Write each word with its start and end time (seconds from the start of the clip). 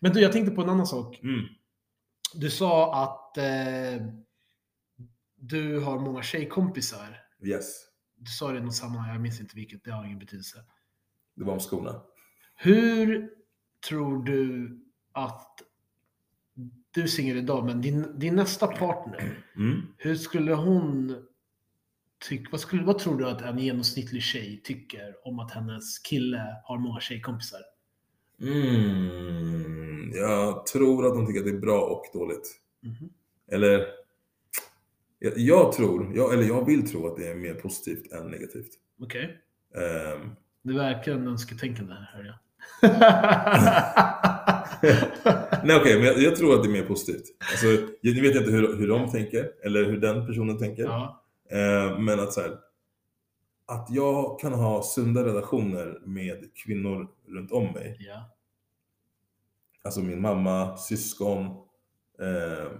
Men 0.00 0.12
du, 0.12 0.20
jag 0.20 0.32
tänkte 0.32 0.54
på 0.54 0.62
en 0.62 0.68
annan 0.68 0.86
sak. 0.86 1.20
Mm. 1.22 1.44
Du 2.34 2.50
sa 2.50 3.02
att 3.04 3.38
eh, 3.38 4.06
du 5.36 5.78
har 5.80 5.98
många 5.98 6.22
tjejkompisar. 6.22 7.20
Yes, 7.42 7.84
Du 8.16 8.26
sa 8.30 8.52
det 8.52 8.58
i 8.58 8.60
något 8.62 8.74
sammanhang, 8.74 9.12
jag 9.12 9.20
minns 9.20 9.40
inte 9.40 9.56
vilket, 9.56 9.84
det 9.84 9.90
har 9.90 10.04
ingen 10.04 10.18
betydelse. 10.18 10.58
det 11.36 11.44
var 11.44 11.52
om 11.52 11.60
skorna. 11.60 12.02
Hur 12.56 13.30
tror 13.88 14.22
du 14.24 14.70
att 15.12 15.62
du 16.90 17.02
är 17.02 17.06
singel 17.06 17.36
idag, 17.36 17.64
men 17.64 17.80
din, 17.80 18.18
din 18.18 18.34
nästa 18.36 18.66
partner, 18.66 19.44
Mm. 19.56 19.82
hur 19.96 20.14
skulle 20.14 20.54
hon 20.54 21.16
tycka, 22.28 22.48
vad, 22.50 22.60
skulle, 22.60 22.84
vad 22.84 22.98
tror 22.98 23.18
du 23.18 23.28
att 23.28 23.42
en 23.42 23.58
genomsnittlig 23.58 24.22
tjej 24.22 24.60
tycker 24.64 25.14
om 25.24 25.38
att 25.38 25.50
hennes 25.50 25.98
kille 25.98 26.56
har 26.64 26.78
många 26.78 27.00
tjejkompisar? 27.00 27.60
Mm. 28.40 30.12
Jag 30.14 30.66
tror 30.66 31.06
att 31.06 31.14
de 31.14 31.26
tycker 31.26 31.40
att 31.40 31.46
det 31.46 31.52
är 31.52 31.58
bra 31.60 31.80
och 31.80 32.04
dåligt. 32.12 32.60
Mhm. 32.82 33.10
Eller, 33.52 33.86
jag, 35.18 35.32
jag 35.38 35.72
tror, 35.72 36.16
jag, 36.16 36.34
eller 36.34 36.42
jag 36.44 36.66
vill 36.66 36.90
tro 36.90 37.06
att 37.06 37.16
det 37.16 37.28
är 37.28 37.34
mer 37.34 37.54
positivt 37.54 38.12
än 38.12 38.26
negativt. 38.30 38.70
Okej. 39.02 39.38
Ehm, 39.74 40.30
Det 40.62 40.74
verkar 40.74 41.12
en 41.12 41.28
önsketänkande 41.28 41.92
här, 41.92 42.10
hör 42.14 42.24
jag. 42.24 42.34
nej 45.64 45.76
okej, 45.76 45.96
men 45.96 46.04
jag, 46.06 46.18
jag 46.18 46.36
tror 46.36 46.54
att 46.54 46.62
det 46.62 46.68
är 46.68 46.72
mer 46.72 46.86
positivt. 46.86 47.24
Alltså, 47.38 47.66
jag, 48.00 48.14
nu 48.14 48.20
vet 48.20 48.34
jag 48.34 48.42
inte 48.42 48.52
hur, 48.52 48.76
hur 48.76 48.88
de 48.88 49.10
tänker, 49.10 49.50
eller 49.64 49.84
hur 49.84 49.98
den 50.00 50.26
personen 50.26 50.58
tänker. 50.58 50.82
ja. 50.82 51.24
Ehm, 51.50 52.04
men 52.04 52.20
att 52.20 52.32
så 52.32 52.40
här, 52.40 52.58
att 53.66 53.86
jag 53.90 54.40
kan 54.40 54.52
ha 54.52 54.82
sunda 54.82 55.24
relationer 55.24 56.00
med 56.06 56.54
kvinnor 56.54 57.08
runt 57.28 57.52
om 57.52 57.64
mig. 57.72 57.96
ja. 58.00 58.30
Alltså 59.82 60.00
min 60.00 60.20
mamma, 60.20 60.76
syskon, 60.76 61.46
eh, 62.20 62.70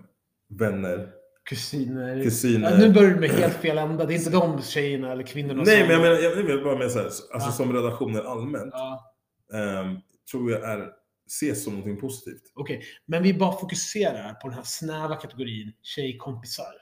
vänner, 0.48 1.10
Kusiner. 1.44 2.22
kusiner. 2.24 2.70
Ja, 2.70 2.76
nu 2.78 2.92
börjar 2.92 3.10
du 3.10 3.20
med 3.20 3.30
helt 3.30 3.54
fel 3.56 3.78
ända. 3.78 4.04
Det 4.06 4.14
är 4.14 4.18
inte 4.18 4.30
de 4.30 4.62
tjejerna 4.62 5.12
eller 5.12 5.22
kvinnorna 5.22 5.62
Nej, 5.62 5.78
som... 5.78 5.86
men 5.86 5.90
jag 5.90 6.00
menar, 6.02 6.16
jag 6.38 6.44
menar 6.44 6.64
bara 6.64 6.78
med 6.78 6.90
så 6.90 6.98
här, 6.98 7.04
alltså 7.06 7.28
Ja. 7.32 7.50
som 7.52 7.72
relationer 7.72 8.22
allmänt, 8.22 8.70
Ja, 8.72 9.14
ehm, 9.54 9.96
tror 10.30 10.50
jag 10.50 10.64
är, 10.64 10.90
ses 11.26 11.64
som 11.64 11.72
någonting 11.72 12.00
positivt. 12.00 12.42
Okej, 12.54 12.82
men 13.06 13.22
vi 13.22 13.34
bara 13.34 13.52
fokuserar 13.52 14.34
på 14.34 14.48
den 14.48 14.56
här 14.56 14.62
snäva 14.64 15.16
kategorin 15.16 15.72
tjejkompisar. 15.82 16.72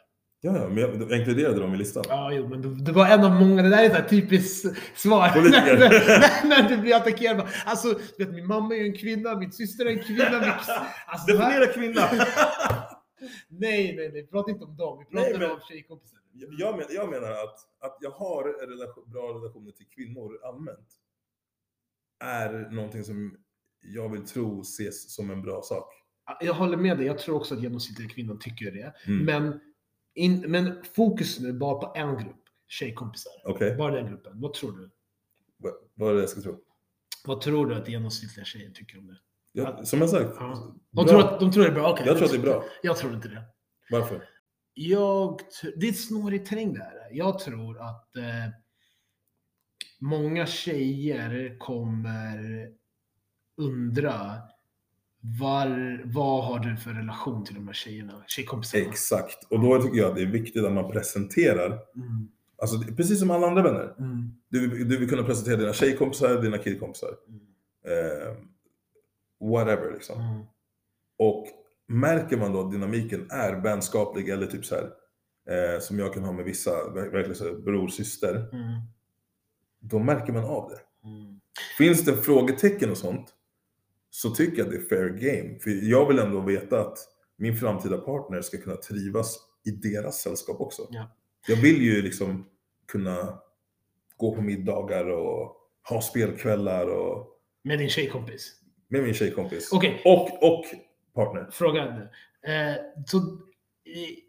Ja, 0.46 0.56
ja, 0.58 0.68
men 0.68 0.76
jag, 0.76 1.10
jag 1.10 1.18
inkluderade 1.18 1.60
dem 1.60 1.74
i 1.74 1.76
listan. 1.76 2.04
Ja, 2.08 2.32
jo, 2.32 2.48
men 2.48 2.62
du, 2.62 2.74
du 2.74 2.92
var 2.92 3.06
en 3.06 3.24
av 3.24 3.30
många. 3.30 3.62
Det 3.62 3.68
där 3.68 3.90
är 3.90 4.00
ett 4.00 4.08
typiskt 4.10 4.76
svar. 4.94 5.28
Politiker. 5.28 5.78
när, 5.78 6.48
när 6.48 6.68
du 6.68 6.76
blir 6.76 6.94
attackerad. 6.96 7.48
Alltså, 7.64 7.98
vet, 8.18 8.30
min 8.30 8.46
mamma 8.46 8.74
är 8.74 8.78
ju 8.78 8.86
en 8.86 8.96
kvinna, 8.98 9.36
min 9.38 9.52
syster 9.52 9.86
är 9.86 9.90
en 9.90 10.02
kvinna. 10.02 10.30
Min... 10.30 10.50
Alltså, 11.06 11.26
Definiera 11.26 11.66
kvinna! 11.72 12.00
Nej, 13.48 13.96
nej, 13.96 14.10
nej. 14.12 14.22
Vi 14.22 14.26
pratar 14.26 14.52
inte 14.52 14.64
om 14.64 14.76
dem. 14.76 14.98
Vi 14.98 15.04
pratar 15.04 15.30
Nej, 15.30 15.38
men- 15.38 15.50
om 15.50 15.60
tjejkompisar. 15.68 16.18
jag, 16.32 16.76
men, 16.76 16.86
jag 16.90 17.10
menar 17.10 17.30
att, 17.30 17.58
att 17.80 17.98
jag 18.00 18.10
har 18.10 18.66
relation, 18.68 19.04
bra 19.10 19.22
relationer 19.22 19.70
till 19.70 19.86
kvinnor 19.86 20.38
allmänt 20.44 20.88
är 22.24 22.70
någonting 22.70 23.04
som 23.04 23.36
jag 23.80 24.08
vill 24.08 24.26
tro 24.26 24.60
ses 24.60 25.14
som 25.14 25.30
en 25.30 25.42
bra 25.42 25.62
sak. 25.62 25.88
Jag 26.40 26.54
håller 26.54 26.76
med 26.76 26.98
dig. 26.98 27.06
Jag 27.06 27.18
tror 27.18 27.36
också 27.36 27.54
att 27.54 27.62
genomsnittliga 27.62 28.08
kvinnor 28.08 28.36
tycker 28.40 28.70
det. 28.70 28.94
Mm. 29.06 29.24
Men, 29.24 29.60
in, 30.16 30.40
men 30.50 30.84
fokus 30.94 31.40
nu 31.40 31.52
bara 31.52 31.78
på 31.78 31.92
en 31.96 32.16
grupp 32.18 32.42
tjejkompisar. 32.68 33.32
Okej, 33.44 33.76
Bara 33.76 33.94
den 33.94 34.06
gruppen. 34.10 34.40
Vad 34.40 34.54
tror 34.54 34.72
du? 34.72 34.90
vad, 35.56 35.72
vad 35.94 36.10
är 36.10 36.14
det 36.14 36.20
jag 36.20 36.28
ska 36.28 36.40
tro? 36.40 36.60
Vad 37.24 37.40
tror 37.40 37.66
du 37.66 37.74
att 37.74 37.88
genomsnittliga 37.88 38.44
tjejer 38.44 38.70
tycker 38.70 38.98
om 38.98 39.06
det? 39.06 39.16
Ja, 39.52 39.84
som 39.84 40.00
jag 40.00 40.10
sagt, 40.10 40.36
Ja. 40.38 40.74
De 40.90 41.06
tror, 41.06 41.20
att, 41.20 41.40
de 41.40 41.52
tror 41.52 41.62
det 41.64 41.70
är 41.70 41.74
bra? 41.74 41.92
Okej. 41.92 42.06
jag 42.06 42.16
tror 42.16 42.24
att 42.24 42.32
det 42.32 42.38
är 42.38 42.42
bra. 42.42 42.64
Jag 42.82 42.96
tror 42.96 43.14
inte 43.14 43.28
det. 43.28 43.42
Varför? 43.90 44.28
Jag, 44.74 45.40
det 45.76 45.86
är 45.86 45.90
ett 45.90 46.00
snårig 46.00 46.46
terräng 46.46 46.74
det 46.74 46.82
här. 46.84 47.08
Jag 47.12 47.38
tror 47.38 47.80
att 47.80 48.16
eh, 48.16 48.24
många 50.00 50.46
tjejer 50.46 51.58
kommer 51.58 52.68
undra 53.56 54.38
var, 55.40 56.02
vad 56.04 56.44
har 56.44 56.58
du 56.58 56.76
för 56.76 56.90
relation 56.90 57.44
till 57.44 57.54
de 57.54 57.66
här 57.66 57.74
tjejerna? 57.74 58.12
Tjejkompisarna? 58.26 58.84
Exakt. 58.84 59.44
Och 59.50 59.60
då 59.60 59.82
tycker 59.82 59.96
jag 59.98 60.08
att 60.10 60.16
det 60.16 60.22
är 60.22 60.26
viktigt 60.26 60.64
att 60.64 60.72
man 60.72 60.90
presenterar, 60.92 61.66
Mm, 61.66 62.28
alltså 62.62 62.78
precis 62.96 63.18
som 63.20 63.30
alla 63.30 63.46
andra 63.46 63.62
vänner. 63.62 63.94
mm, 63.98 64.32
Du, 64.48 64.68
vill- 64.68 64.88
du 64.88 64.96
vill 64.98 65.08
kunna 65.08 65.22
presentera 65.22 65.56
dina 65.56 65.72
tjejkompisar, 65.72 66.42
dina 66.42 66.58
killkompisar. 66.58 67.10
mm, 67.28 67.40
Eh, 67.88 68.36
whatever 69.40 69.92
liksom. 69.92 70.20
mm. 70.20 70.42
Och 71.18 71.46
märker 71.88 72.36
man 72.36 72.52
då 72.52 72.60
att 72.60 72.72
dynamiken 72.72 73.26
är 73.30 73.52
vänskaplig 73.62 74.28
eller 74.28 74.46
typ 74.46 74.64
så 74.64 74.74
här, 74.74 74.84
eh, 75.74 75.80
som 75.80 75.98
jag 75.98 76.14
kan 76.14 76.24
ha 76.24 76.32
med 76.32 76.44
vissa, 76.44 76.70
ver- 76.70 77.10
verkligen 77.12 77.34
så 77.34 77.44
här, 77.44 77.52
bror, 77.52 77.88
syster, 77.88 78.34
Mm, 78.52 78.80
då 79.80 79.98
märker 79.98 80.32
man 80.32 80.44
av 80.44 80.70
det. 80.70 81.08
mm. 81.08 81.40
Finns 81.78 82.04
det 82.04 82.12
frågetecken 82.16 82.90
och 82.90 82.96
sånt, 82.96 83.34
så 84.16 84.30
tycker 84.30 84.58
jag 84.58 84.70
det 84.70 84.76
är 84.76 84.88
fair 84.88 85.08
game. 85.08 85.58
För 85.58 85.90
jag 85.90 86.08
vill 86.08 86.18
ändå 86.18 86.40
veta 86.40 86.80
att 86.80 86.98
min 87.38 87.56
framtida 87.56 87.98
partner 87.98 88.42
ska 88.42 88.58
kunna 88.58 88.76
trivas 88.76 89.38
i 89.66 89.70
deras 89.70 90.20
sällskap 90.20 90.60
också. 90.60 90.82
Ja. 90.90 91.10
Jag 91.48 91.56
vill 91.56 91.82
ju 91.82 92.02
liksom 92.02 92.46
kunna 92.86 93.38
gå 94.16 94.34
på 94.34 94.42
middagar 94.42 95.10
och 95.10 95.56
ha 95.88 96.02
spelkvällar 96.02 96.86
och 96.86 97.26
Med 97.62 97.78
din 97.78 97.88
tjejkompis? 97.88 98.52
med 98.88 99.02
min 99.02 99.14
tjejkompis. 99.14 99.72
Okej. 99.72 100.02
Och, 100.04 100.42
och 100.42 100.64
partner. 101.14 101.48
Fråga 101.52 101.84
nu. 101.84 102.02
Eh, 102.52 102.76
så, 103.06 103.38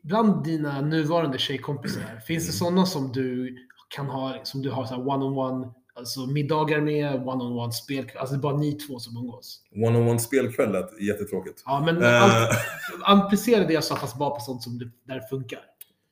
bland 0.04 0.44
dina 0.44 0.82
nuvarande 0.82 1.38
tjejkompisar, 1.38 2.20
finns 2.28 2.48
det 2.48 2.54
sådana 2.54 2.86
som 2.86 3.12
du 3.12 3.58
kan 3.88 4.06
ha, 4.06 4.40
som 4.44 4.62
du 4.62 4.70
har 4.70 4.86
så 4.86 4.96
här 4.96 5.02
one-on-one, 5.02 5.74
alltså 5.98 6.20
middagar 6.26 6.82
med, 6.82 7.16
one-on-one 7.28 7.72
spel, 7.72 8.12
alltså 8.16 8.36
det 8.36 8.40
är 8.40 8.42
bara 8.42 8.58
ni 8.58 8.72
två 8.74 9.00
som 9.00 9.18
umgås? 9.18 9.62
One-on-one 9.76 10.18
spelkväll 10.20 10.72
lät 10.72 11.02
jättetråkigt. 11.02 11.64
Ja, 11.66 11.82
men 11.86 12.04
Eh. 12.04 12.24
allt, 12.24 12.58
applicera 13.06 13.68
det 13.68 13.74
jag 13.74 13.84
sa 13.84 13.96
fast 13.96 14.18
bara 14.20 14.30
på 14.30 14.40
sånt 14.40 14.64
som 14.64 14.78
det, 14.80 14.90
där 15.04 15.16
det 15.16 15.28
funkar. 15.30 15.60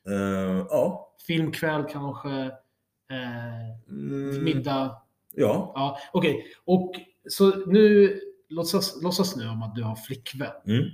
Eh, 0.08 0.66
ja. 0.70 1.12
Filmkväll 1.26 1.84
kanske, 1.92 2.30
eh, 3.10 3.90
Mm, 3.90 4.44
middag. 4.44 5.02
Ja. 5.34 5.72
Ja, 5.74 5.98
okej. 6.12 6.44
Och 6.64 6.92
så 7.28 7.50
nu, 7.66 8.18
låtsas, 8.48 9.02
låtsas 9.02 9.36
nu 9.36 9.48
om 9.48 9.62
att 9.62 9.74
du 9.74 9.82
har 9.82 9.94
flickvän. 9.96 10.52
Mm. 10.66 10.84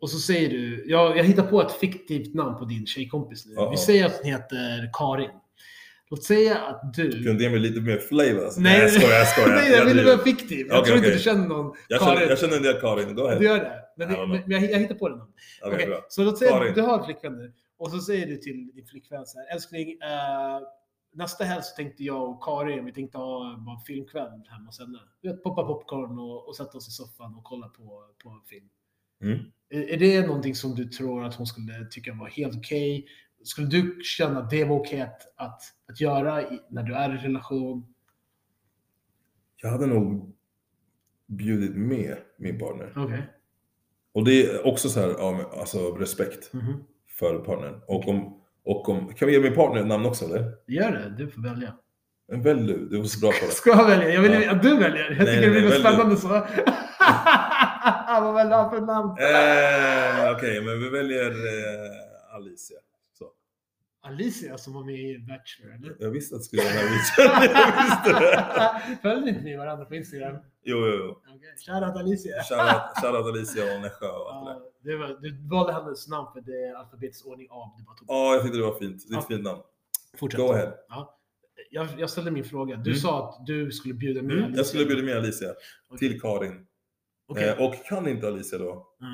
Och 0.00 0.10
så 0.10 0.18
säger 0.18 0.50
du, 0.50 0.84
jag, 0.90 1.16
jag 1.18 1.24
hittar 1.24 1.42
på 1.46 1.62
ett 1.62 1.72
fiktivt 1.72 2.34
namn 2.34 2.58
på 2.58 2.64
din 2.64 2.86
tjejkompis 2.86 3.46
nu. 3.46 3.52
Ja. 3.54 3.70
Vi 3.70 3.76
säger 3.76 4.06
att 4.06 4.16
hon 4.16 4.26
heter 4.32 4.90
Karin. 4.92 5.30
Låt 6.10 6.24
säga 6.24 6.58
att 6.58 6.94
du... 6.94 7.24
Kunde 7.24 7.42
ge 7.44 7.50
mig 7.50 7.60
lite 7.60 7.80
mer 7.80 7.98
flavor 7.98 8.44
alltså. 8.44 8.60
Nej, 8.60 8.80
jag 8.80 8.90
skojar, 8.90 9.18
jag 9.18 9.28
skojar. 9.32 9.48
Nej, 9.48 9.72
jag 9.72 9.84
ville 9.86 10.04
vara 10.04 10.18
fiktiv. 10.18 10.66
Jag 10.68 10.78
Okej, 10.78 10.84
tror 10.84 10.96
inte 10.96 11.08
okej. 11.08 11.16
du 11.16 11.22
känner 11.22 11.48
någon 11.48 11.76
jag, 11.88 12.00
Karin. 12.00 12.16
känner, 12.18 12.30
jag 12.30 12.38
känner 12.38 12.56
en 12.56 12.62
del 12.62 12.80
Karin, 12.80 13.14
go 13.14 13.22
ahead. 13.22 13.38
Du 13.38 13.44
gör 13.44 13.58
det? 13.58 13.72
Men, 13.96 14.08
det, 14.08 14.26
men 14.26 14.50
jag, 14.62 14.70
jag 14.70 14.78
hittar 14.78 14.94
på 14.94 15.08
det. 15.08 15.14
Okej, 15.14 15.74
Okej, 15.74 15.86
bra. 15.86 16.06
Så 16.08 16.24
låt 16.24 16.38
säga 16.38 16.50
Karin. 16.50 16.68
att 16.68 16.74
du 16.74 16.80
har 16.82 16.98
en 16.98 17.04
flickvän 17.04 17.36
nu. 17.36 17.52
Och 17.78 17.90
så 17.90 17.98
säger 17.98 18.26
du 18.26 18.36
till 18.36 18.70
din 18.74 18.86
flickvän 18.86 19.26
så 19.26 19.38
här, 19.38 19.54
älskling, 19.54 19.88
eh, 19.88 20.60
nästa 21.14 21.44
helg 21.44 21.62
så 21.62 21.76
tänkte 21.76 22.04
jag 22.04 22.30
och 22.30 22.42
Karin, 22.44 22.84
vi 22.84 22.92
tänkte 22.92 23.18
ha 23.18 23.52
en 23.52 23.84
filmkväll 23.86 24.28
hemma 24.50 24.66
hos 24.66 24.80
henne. 24.80 24.98
Vet, 25.22 25.42
poppa 25.42 25.64
popcorn 25.64 26.18
och, 26.18 26.48
och 26.48 26.56
sätta 26.56 26.78
oss 26.78 26.88
i 26.88 26.90
soffan 26.90 27.34
och 27.34 27.44
kolla 27.44 27.68
på, 27.68 28.04
på 28.22 28.28
en 28.30 28.40
film. 28.48 28.68
Mm. 29.22 29.38
Är, 29.70 29.94
är 29.94 29.96
det 29.96 30.26
någonting 30.26 30.54
som 30.54 30.74
du 30.74 30.84
tror 30.84 31.24
att 31.24 31.34
hon 31.34 31.46
skulle 31.46 31.86
tycka 31.90 32.14
var 32.14 32.28
helt 32.28 32.56
okej? 32.56 33.06
Skulle 33.44 33.66
du 33.66 34.00
känna 34.02 34.40
att 34.40 34.50
det 34.50 34.64
var 34.64 34.76
okej 34.76 35.00
att, 35.00 35.32
att, 35.36 35.62
att 35.88 36.00
göra 36.00 36.42
i, 36.42 36.60
när 36.70 36.82
du 36.82 36.94
är 36.94 37.14
i 37.14 37.18
relation? 37.18 37.94
Jag 39.56 39.70
hade 39.70 39.86
nog 39.86 40.36
bjudit 41.26 41.76
med 41.76 42.16
min 42.38 42.58
partner. 42.58 42.92
Okej. 42.96 43.22
Och 44.12 44.24
det 44.24 44.46
är 44.46 44.66
också 44.66 44.88
så 44.88 45.00
här, 45.00 45.14
ja, 45.18 45.32
men, 45.32 45.60
alltså 45.60 45.90
respekt 45.96 46.52
Mhm. 46.52 46.84
för 47.18 47.38
partnern. 47.38 47.80
Och 47.86 48.08
om, 48.08 48.40
och 48.64 48.88
om, 48.88 49.14
kan 49.14 49.28
vi 49.28 49.34
ge 49.34 49.40
min 49.40 49.54
partner 49.54 49.80
ett 49.80 49.86
namn 49.86 50.06
också 50.06 50.24
eller? 50.24 50.52
Gör 50.66 50.92
det, 50.92 51.14
du 51.24 51.30
får 51.30 51.42
välja. 51.42 51.74
En 52.32 52.42
välj 52.42 52.66
du, 52.66 52.88
du 52.88 52.98
är 53.00 53.04
så 53.04 53.20
bra 53.20 53.30
på 53.30 53.46
det. 53.46 53.52
Ska 53.52 53.70
jag 53.70 53.86
välja? 53.86 54.08
Jag 54.08 54.22
vill 54.22 54.32
Ja. 54.32 54.50
att 54.52 54.62
du 54.62 54.76
väljer. 54.78 55.10
Jag 55.10 55.24
Nej, 55.24 55.26
tycker 55.36 55.40
det 55.40 55.50
nej, 55.50 55.60
blir 55.60 55.70
nej, 55.70 55.80
spännande 55.80 56.04
välj 56.04 56.16
så. 56.20 56.28
Vad 58.20 58.36
vill 58.36 58.48
du 58.48 58.54
ha 58.54 58.70
för 58.70 58.80
namn? 58.80 59.10
Eh, 59.10 60.36
Okej, 60.36 60.60
men 60.64 60.80
vi 60.82 60.88
väljer 60.90 61.30
eh, 61.30 62.34
Alicia. 62.34 62.78
Alicia 64.02 64.58
som 64.58 64.72
var 64.72 64.84
med 64.84 64.94
i 64.94 65.18
Bachelor, 65.18 65.74
eller? 65.74 65.96
Jag 65.98 66.10
visste 66.10 66.34
att 66.34 66.40
det 66.40 66.44
skulle 66.44 66.62
vara 66.62 66.72
den 66.72 66.82
här 66.82 66.88
reachen. 66.94 67.50
Jag 67.60 67.84
visste 67.84 68.20
det. 68.20 68.98
Följer 69.02 69.28
inte 69.28 69.40
ni 69.40 69.56
varandra 69.56 69.84
på 69.84 69.94
Instagram? 69.94 70.36
Jo, 70.64 70.76
jo, 70.86 70.94
jo. 70.98 71.10
Okay. 71.34 71.56
Shoutout 71.66 71.96
Alicia. 72.00 72.42
Shoutout 72.42 72.82
shoutout 73.02 73.26
Alicia 73.26 73.74
och 73.76 73.80
Nässjö 73.80 74.06
och 74.08 74.34
allt. 74.34 74.48
Ja, 74.48 74.70
det 74.82 74.96
var, 74.96 75.08
du 75.22 75.48
valde 75.48 75.72
hennes 75.72 76.08
namn 76.08 76.28
för 76.32 76.40
det 76.40 76.52
är 76.68 76.74
alfabetisk 76.74 77.26
ordning 77.26 77.48
av. 77.50 77.68
Du 77.78 77.84
bara 77.84 77.96
tog. 77.96 78.06
Ja, 78.10 78.32
jag 78.34 78.42
tyckte 78.42 78.58
det 78.58 78.64
var 78.64 78.78
fint. 78.78 79.08
Det 79.08 79.14
är 79.14 79.18
ett 79.18 79.24
Ja. 79.28 79.34
fint 79.36 79.44
namn. 79.44 79.60
Fortsätt. 80.18 80.40
Go 80.40 80.52
ahead. 80.52 80.72
Ja. 80.88 81.16
Jag, 81.70 81.88
jag 81.98 82.10
ställde 82.10 82.30
min 82.30 82.44
fråga. 82.44 82.76
Du 82.76 82.90
Mm. 82.90 83.00
sa 83.00 83.28
att 83.28 83.46
du 83.46 83.70
skulle 83.72 83.94
bjuda 83.94 84.22
med 84.22 84.30
Mm, 84.32 84.44
Alicia. 84.44 84.58
jag 84.58 84.66
skulle 84.66 84.86
bjuda 84.86 85.02
med 85.02 85.16
Alicia 85.16 85.48
Okej. 85.90 86.08
till 86.08 86.20
Karin. 86.20 86.66
Okej. 87.28 87.48
Eh, 87.48 87.62
och 87.64 87.74
kan 87.88 88.08
inte 88.08 88.26
Alicia 88.28 88.58
då, 88.58 88.86
Ja. 88.98 89.06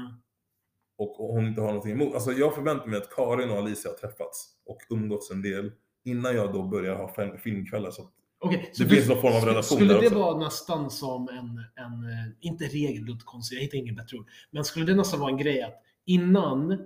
Och 0.99 1.21
och 1.21 1.35
hon 1.35 1.47
inte 1.47 1.61
har 1.61 1.69
någonting 1.69 1.93
emot. 1.93 2.15
Alltså 2.15 2.33
jag 2.33 2.55
förväntar 2.55 2.87
mig 2.87 2.99
att 2.99 3.11
Karin 3.17 3.51
och 3.51 3.57
Alicia 3.59 3.91
har 3.91 3.97
träffats 3.97 4.49
och 4.67 4.79
umgåtts 4.91 5.31
en 5.31 5.43
del 5.43 5.73
innan 6.05 6.37
jag 6.37 6.53
då 6.53 6.63
börjar 6.63 6.95
ha 6.97 7.37
filmkvällar. 7.39 7.91
Så 7.91 8.03
Okej, 8.39 8.71
det 8.71 8.77
så 8.85 8.89
finns 8.89 9.05
du- 9.07 9.13
någon 9.13 9.21
form 9.23 9.35
av 9.37 9.43
relation 9.45 9.77
Skulle 9.79 9.95
det 9.95 10.07
också. 10.07 10.19
vara 10.19 10.39
nästan 10.39 10.91
som 10.91 11.29
en, 11.29 11.85
en 11.85 11.93
eh, 12.11 12.27
inte 12.41 12.65
regel, 12.65 13.05
det 13.07 13.13
låter 13.13 13.25
konstigt, 13.25 13.57
jag 13.59 13.63
hittar 13.63 13.79
inget 13.79 13.97
bättre 13.97 14.19
ord. 14.19 14.27
Men 14.51 14.65
skulle 14.65 14.87
det 14.87 14.95
nästan 14.95 15.21
vara 15.21 15.31
en 15.31 15.37
grej 15.39 15.63
att 15.63 15.83
innan 16.05 16.79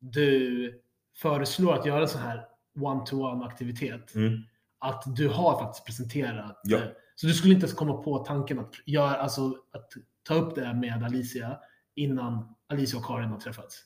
du 0.00 0.80
föreslår 1.16 1.74
att 1.74 1.86
göra 1.86 2.02
en 2.02 2.08
sån 2.08 2.20
här 2.20 2.44
one-to-one 2.80 3.44
aktivitet, 3.46 4.14
Mm. 4.14 4.38
att 4.78 5.02
du 5.16 5.28
har 5.28 5.58
faktiskt 5.58 5.86
presenterat. 5.86 6.60
Ja. 6.64 6.78
Så 7.14 7.26
du 7.26 7.32
skulle 7.32 7.54
inte 7.54 7.64
ens 7.66 7.78
komma 7.78 8.02
på 8.02 8.18
tanken 8.18 8.58
att, 8.58 8.74
göra, 8.86 9.14
alltså, 9.16 9.46
att 9.72 9.88
ta 10.22 10.34
upp 10.34 10.54
det 10.54 10.74
med 10.74 11.02
Alicia 11.04 11.58
innan 11.94 12.54
Alicia 12.72 12.98
och 12.98 13.04
Karin 13.06 13.28
har 13.28 13.40
träffats? 13.40 13.82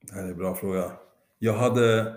Det 0.00 0.14
här 0.14 0.24
är 0.24 0.28
en 0.28 0.36
bra 0.38 0.54
fråga. 0.54 0.92
Jag 1.38 1.52
hade 1.52 2.16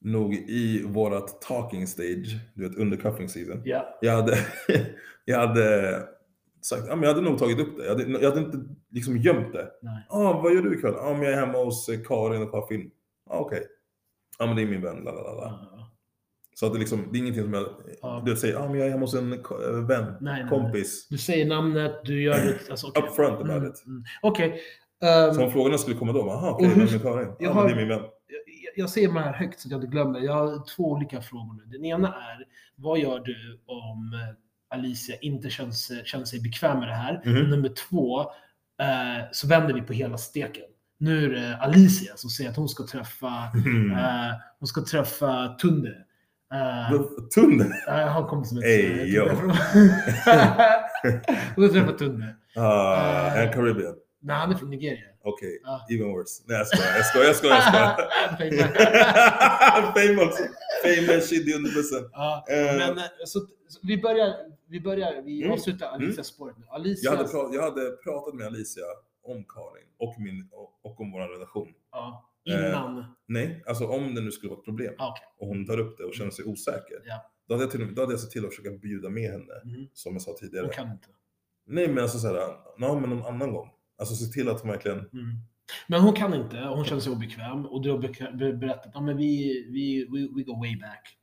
nog 0.00 0.34
i 0.34 0.82
vårat 0.86 1.40
talking 1.42 1.86
stage, 1.86 2.36
du 2.54 2.68
vet 2.68 2.78
under 2.78 2.96
cuffing 2.96 3.28
season, 3.28 3.62
Ja. 3.64 3.98
jag 4.00 4.12
hade, 4.12 4.38
jag 5.24 5.38
hade 5.38 5.92
sagt, 6.60 6.82
ja 6.88 6.96
men 6.96 7.02
jag 7.08 7.14
hade 7.14 7.28
nog 7.28 7.38
tagit 7.38 7.58
upp 7.58 7.76
det. 7.76 7.84
Jag 7.84 7.90
hade, 7.90 8.20
jag 8.20 8.30
hade 8.30 8.40
inte 8.40 8.58
liksom 8.90 9.16
gömt 9.16 9.52
det. 9.52 9.70
Nej. 9.82 10.06
ah, 10.10 10.40
vad 10.40 10.54
gör 10.54 10.62
du 10.62 10.76
ikväll? 10.78 10.94
Men 11.02 11.22
jag 11.22 11.32
är 11.32 11.46
hemma 11.46 11.58
hos 11.64 11.86
Karin 12.06 12.42
och 12.42 12.50
kollar 12.50 12.66
film. 12.66 12.90
Ah, 13.30 13.38
Okej. 13.38 13.66
Ja, 14.38 14.46
men 14.46 14.56
det 14.56 14.62
är 14.62 14.66
min 14.66 14.82
vän, 14.82 14.96
lalalala. 15.04 15.68
Ja. 15.72 15.90
Så 16.54 16.66
att 16.66 16.72
det, 16.72 16.78
liksom, 16.78 17.08
det 17.12 17.18
är 17.18 17.20
ingenting 17.20 17.42
som 17.42 17.52
jag, 17.54 17.66
Ja. 18.02 18.22
du 18.26 18.36
säger, 18.36 18.56
ah, 18.56 18.68
men 18.68 18.78
jag 18.78 18.86
är 18.86 18.90
hemma 18.90 19.00
hos 19.02 19.14
en 19.14 19.32
eh, 19.32 19.38
vän, 19.88 20.04
Nej, 20.04 20.16
nej, 20.20 20.40
nej. 20.40 20.48
kompis. 20.48 21.06
Du 21.10 21.18
säger 21.18 21.46
namnet, 21.46 21.92
du 22.04 22.22
gör 22.22 22.34
det. 22.34 22.70
Alltså, 22.70 22.86
okej. 22.86 23.02
Upfront 23.02 23.40
about 23.40 23.50
Mm, 23.56 23.68
it. 23.70 23.86
mm. 23.86 24.04
Okej. 24.22 24.60
ehm, 25.02 25.34
Så 25.34 25.44
om 25.44 25.52
frågorna 25.52 25.78
skulle 25.78 25.96
komma 25.96 26.12
då, 26.12 26.30
aha, 26.30 26.50
okej, 26.50 26.68
hur- 26.68 26.86
vem 26.86 26.94
är 26.94 26.98
Karin? 26.98 27.28
Ja, 27.28 27.34
jag 27.38 27.50
har- 27.52 27.64
det 27.68 27.72
är 27.72 27.76
min 27.76 27.88
vän. 27.88 28.00
jag, 28.00 28.84
jag 28.84 28.90
säger 28.90 29.08
de 29.08 29.16
här 29.16 29.32
högt 29.32 29.60
så 29.60 29.68
att 29.68 29.72
jag 29.72 29.78
inte 29.78 29.90
glömmer. 29.90 30.20
Jag 30.20 30.32
har 30.32 30.76
två 30.76 30.82
olika 30.92 31.20
frågor 31.22 31.54
nu. 31.54 31.64
Den 31.78 31.84
ena 31.84 32.08
är, 32.08 32.44
vad 32.76 32.98
gör 32.98 33.18
du 33.20 33.60
om 33.66 34.12
eh, 34.14 34.76
Alicia 34.78 35.16
inte 35.16 35.50
känns, 35.50 35.92
känner 36.04 36.24
sig 36.24 36.40
bekväm 36.40 36.78
med 36.78 36.88
det 36.88 36.94
här? 36.94 37.20
Och 37.24 37.48
nummer 37.48 37.68
två, 37.88 38.20
eh, 38.80 39.24
så 39.32 39.48
vänder 39.48 39.74
vi 39.74 39.82
på 39.82 39.92
hela 39.92 40.18
steken. 40.18 40.64
Nu 40.98 41.24
är 41.24 41.28
det 41.40 41.56
Alicia 41.56 42.16
som 42.16 42.30
säger 42.30 42.50
att 42.50 42.56
hon 42.56 42.68
ska 42.68 42.86
träffa, 42.86 43.32
Mm. 43.66 43.90
eh, 43.92 44.32
hon 44.58 44.66
ska 44.66 44.80
träffa 44.84 45.48
Tunde. 45.48 45.94
Eh, 46.52 47.00
Tunde? 47.34 47.64
har 47.86 48.22
en 48.22 48.28
kompis 48.28 48.48
som 48.48 48.58
heter 48.58 48.68
Ey, 48.70 49.14
yo. 49.16 49.28
Hon 51.56 51.68
ska 51.68 51.80
träffa 51.80 51.92
Tunde. 51.92 52.34
Eh. 52.56 53.38
en 53.42 53.52
Caribbean. 53.52 53.94
Nej, 54.20 54.36
han 54.36 54.50
är 54.52 54.56
från 54.56 54.70
Nigeria. 54.70 54.98
Okej, 55.24 55.60
Ja. 55.64 55.86
even 55.90 56.08
worse. 56.12 56.42
Nej 56.46 56.56
jag 56.58 56.66
skojar, 56.66 56.96
jag 56.96 57.06
skojar, 57.06 57.26
jag 57.26 57.36
skojar. 57.36 57.54
Jag 57.56 58.34
skojar. 58.34 58.68
Famous, 59.96 60.38
famous 60.84 61.28
shit 61.28 61.56
under 61.56 61.70
bussen. 61.74 62.10
Ja, 62.12 62.44
Eh. 62.50 62.76
men 62.78 62.98
eh, 62.98 63.04
så, 63.24 63.40
så 63.68 63.78
vi 63.82 64.02
börjar, 64.02 64.34
vi 64.68 64.80
börjar, 64.80 65.22
vi 65.22 65.40
Mm. 65.42 65.52
avslutar 65.52 65.86
Alicias 65.86 66.26
spåret 66.26 66.58
nu. 66.58 66.64
Alicia, 66.68 67.10
Jag 67.10 67.16
hade, 67.16 67.28
pra- 67.28 67.54
jag 67.54 67.62
hade 67.62 67.90
pratat 67.90 68.34
med 68.34 68.46
Alicia 68.46 68.82
om 69.24 69.44
Karin 69.44 69.88
och, 69.98 70.14
min, 70.20 70.48
och, 70.52 70.90
och 70.90 71.00
om 71.00 71.12
vår 71.12 71.20
relation. 71.20 71.68
ja, 71.92 72.24
innan. 72.44 73.04
Nej, 73.28 73.62
alltså 73.66 73.86
om 73.86 74.14
det 74.14 74.20
nu 74.20 74.30
skulle 74.30 74.50
vara 74.50 74.58
ett 74.58 74.64
problem 74.64 74.94
Ah, 74.98 75.08
okej. 75.10 75.24
och 75.38 75.46
hon 75.48 75.66
tar 75.66 75.78
upp 75.80 75.98
det 75.98 76.04
och 76.04 76.14
känner 76.14 76.30
sig 76.30 76.44
osäker. 76.44 76.98
Ja. 77.04 77.30
Då 77.48 77.54
hade 77.54 77.64
jag, 77.64 77.70
till, 77.70 77.94
då 77.94 78.02
hade 78.02 78.12
jag 78.12 78.20
sett 78.20 78.30
till 78.30 78.44
att 78.46 78.54
försöka 78.54 78.70
bjuda 78.78 79.08
med 79.10 79.30
henne, 79.30 79.54
Mhm. 79.64 79.88
som 79.92 80.12
jag 80.12 80.22
sa 80.22 80.32
tidigare. 80.40 80.64
Hon 80.66 80.74
kan 80.74 80.90
inte. 80.90 81.08
Nej 81.66 81.88
men 81.88 82.02
alltså 82.02 82.18
såhär, 82.18 82.34
ja 82.78 82.98
men 83.00 83.10
någon 83.10 83.26
annan 83.26 83.52
gång. 83.52 83.68
Alltså 83.98 84.14
se 84.14 84.32
till 84.32 84.48
att 84.48 84.60
hon 84.60 84.70
verkligen, 84.70 84.98
Mm. 84.98 85.10
Men 85.88 86.00
hon 86.00 86.12
kan 86.12 86.34
inte, 86.34 86.56
hon 86.58 86.84
känner 86.84 87.00
sig 87.00 87.12
obekväm. 87.12 87.66
Och 87.66 87.82
du 87.82 87.90
har 87.90 87.98
bek- 87.98 88.36
be- 88.38 88.52
berättat 88.52 88.96
att 88.96 89.16
vi, 89.16 89.66
vi, 89.72 90.04
we, 90.36 90.42
go 90.42 90.58
way 90.60 90.76
back. 90.76 91.16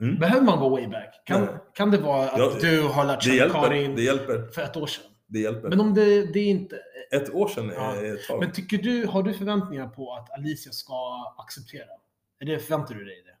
Mm. 0.00 0.18
Behöver 0.18 0.42
man 0.46 0.58
gå 0.58 0.68
way 0.68 0.86
back? 0.86 1.22
Kan, 1.26 1.40
Nej. 1.40 1.54
kan 1.74 1.90
det 1.90 1.98
vara 1.98 2.28
att 2.30 2.38
Ja, 2.38 2.52
du 2.60 2.82
har 2.82 3.04
lärt 3.06 3.22
känna 3.22 3.48
Karin 3.52 3.96
det 3.96 4.02
hjälper, 4.02 4.48
för 4.54 4.62
ett 4.62 4.76
år 4.76 4.86
sedan? 4.86 5.04
det 5.26 5.38
hjälper. 5.38 5.68
Men 5.68 5.80
om 5.80 5.94
det, 5.94 6.32
det 6.32 6.40
är 6.40 6.46
inte... 6.50 6.76
Ett 7.10 7.30
år 7.34 7.48
sedan 7.48 7.72
Ja. 7.74 7.94
tag. 8.28 8.40
Men 8.40 8.52
tycker 8.52 8.78
du, 8.78 9.06
har 9.06 9.22
du 9.22 9.34
förväntningar 9.34 9.88
på 9.88 10.14
att 10.14 10.30
Alicia 10.30 10.72
ska 10.72 11.34
acceptera? 11.38 11.88
Är 12.38 12.46
det, 12.46 12.58
förväntar 12.58 12.94
du 12.94 13.04
dig 13.04 13.22
det? 13.26 13.36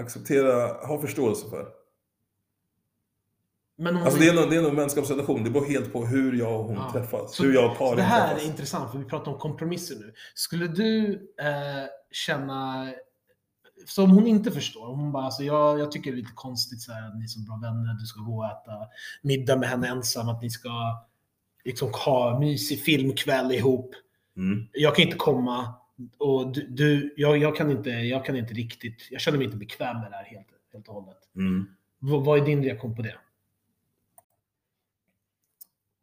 Acceptera, 0.00 0.86
ha 0.86 1.00
förståelse 1.00 1.48
för. 1.50 1.68
Men 3.76 3.96
Alltså 3.96 4.18
det 4.20 4.28
är 4.28 4.34
nog, 4.34 4.50
det 4.50 4.56
är 4.56 4.60
nog 4.62 4.70
en 4.70 4.76
vänskapsrelation, 4.76 5.44
det 5.44 5.50
beror 5.50 5.66
helt 5.66 5.92
på 5.92 6.06
hur 6.06 6.32
jag 6.38 6.60
och 6.60 6.66
hon 6.66 6.74
Ja. 6.76 6.92
träffas. 6.92 7.34
Så- 7.36 7.42
hur 7.44 7.54
jag 7.54 7.70
och 7.70 7.76
Karin 7.78 7.96
det 7.96 8.02
här 8.02 8.28
träffas. 8.28 8.44
är 8.44 8.50
intressant, 8.50 8.90
för 8.92 8.98
vi 8.98 9.04
pratar 9.04 9.32
om 9.32 9.38
kompromisser 9.38 9.96
nu. 9.96 10.12
Skulle 10.34 10.66
du 10.66 11.12
eh, 11.40 11.84
känna... 12.10 12.92
Så 13.86 14.04
om 14.04 14.10
hon 14.10 14.26
inte 14.26 14.50
förstår, 14.50 14.86
hon 14.86 15.12
bara 15.12 15.24
alltså, 15.24 15.42
jag, 15.42 15.78
jag 15.80 15.92
tycker 15.92 16.10
det 16.10 16.14
är 16.16 16.20
lite 16.20 16.32
konstigt 16.34 16.82
så 16.82 16.92
här, 16.92 17.08
att 17.08 17.16
ni 17.16 17.24
är 17.24 17.28
så 17.28 17.40
bra 17.40 17.56
vänner, 17.56 17.94
du 18.00 18.06
ska 18.06 18.20
gå 18.20 18.38
och 18.38 18.46
äta 18.46 18.88
middag 19.22 19.56
med 19.56 19.68
henne 19.68 19.88
ensam, 19.88 20.28
att 20.28 20.42
ni 20.42 20.50
ska 20.50 20.70
liksom 21.64 21.92
ha 21.92 22.38
mysig 22.40 22.82
filmkväll 22.82 23.52
ihop. 23.52 23.94
Mm. 24.36 24.66
Jag 24.72 24.96
kan 24.96 25.04
inte 25.04 25.16
komma 25.16 25.74
och 26.18 26.52
du, 26.52 26.66
du 26.68 27.14
jag, 27.16 27.38
jag, 27.38 27.56
kan 27.56 27.70
inte, 27.70 27.90
jag 27.90 28.24
kan 28.24 28.36
inte 28.36 28.54
riktigt, 28.54 29.08
jag 29.10 29.20
känner 29.20 29.38
mig 29.38 29.44
inte 29.44 29.56
bekväm 29.56 30.00
med 30.00 30.10
det 30.10 30.16
här 30.16 30.24
helt, 30.24 30.46
helt 30.72 30.88
och 30.88 30.94
hållet. 30.94 31.18
Mm. 31.36 31.66
Vad, 31.98 32.24
vad 32.24 32.38
är 32.40 32.44
din 32.44 32.64
reaktion 32.64 32.96
på 32.96 33.02
det? 33.02 33.16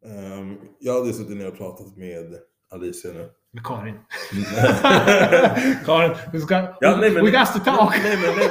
Ehm, 0.06 0.58
jag 0.78 0.94
hade 1.00 1.12
suttit 1.12 1.36
ner 1.36 1.48
och 1.48 1.56
pratat 1.56 1.96
med 1.96 2.38
Alicia 2.70 3.12
nu. 3.12 3.30
Med 3.50 3.64
Karin. 3.66 3.94
Karin, 5.84 6.16
vi 6.32 6.40
ska... 6.40 6.54
Ja, 6.80 6.96
nej, 7.00 7.10
men- 7.10 7.24
we 7.24 7.30
got 7.30 7.52
to 7.52 7.58
talk! 7.64 7.94
Nej, 8.02 8.16
men- 8.16 8.36
nej, 8.36 8.48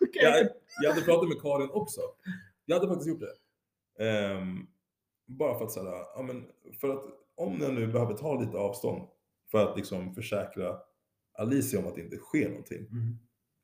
Okej. 0.00 0.22
jag, 0.22 0.48
jag 0.82 0.90
hade 0.90 1.04
pratat 1.04 1.28
med 1.28 1.40
Karin 1.42 1.68
också. 1.72 2.00
Jag 2.66 2.76
hade 2.76 2.88
faktiskt 2.88 3.08
gjort 3.08 3.20
det. 3.20 4.04
Ehm, 4.04 4.66
bara 5.26 5.58
för 5.58 5.64
att 5.64 5.72
säga, 5.72 5.92
ja, 6.14 6.22
men 6.22 6.44
för 6.80 6.88
att 6.88 7.04
om 7.36 7.58
jag 7.60 7.74
nu 7.74 7.86
behöver 7.86 8.14
ta 8.14 8.40
lite 8.40 8.56
avstånd 8.56 9.08
för 9.50 9.70
att 9.70 9.76
liksom 9.76 10.14
försäkra 10.14 10.76
Alicia 11.38 11.78
om 11.78 11.86
att 11.86 11.94
det 11.94 12.00
inte 12.00 12.16
sker 12.16 12.48
någonting. 12.48 12.86
Mm. 12.90 13.18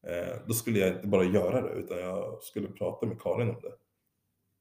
Eh, 0.06 0.36
då 0.46 0.54
skulle 0.54 0.78
jag 0.78 0.88
inte 0.94 1.06
bara 1.06 1.24
göra 1.24 1.60
det 1.60 1.74
utan 1.74 1.98
jag 1.98 2.42
skulle 2.42 2.68
prata 2.68 3.06
med 3.06 3.20
Karin 3.20 3.48
om 3.48 3.60
det. 3.62 3.72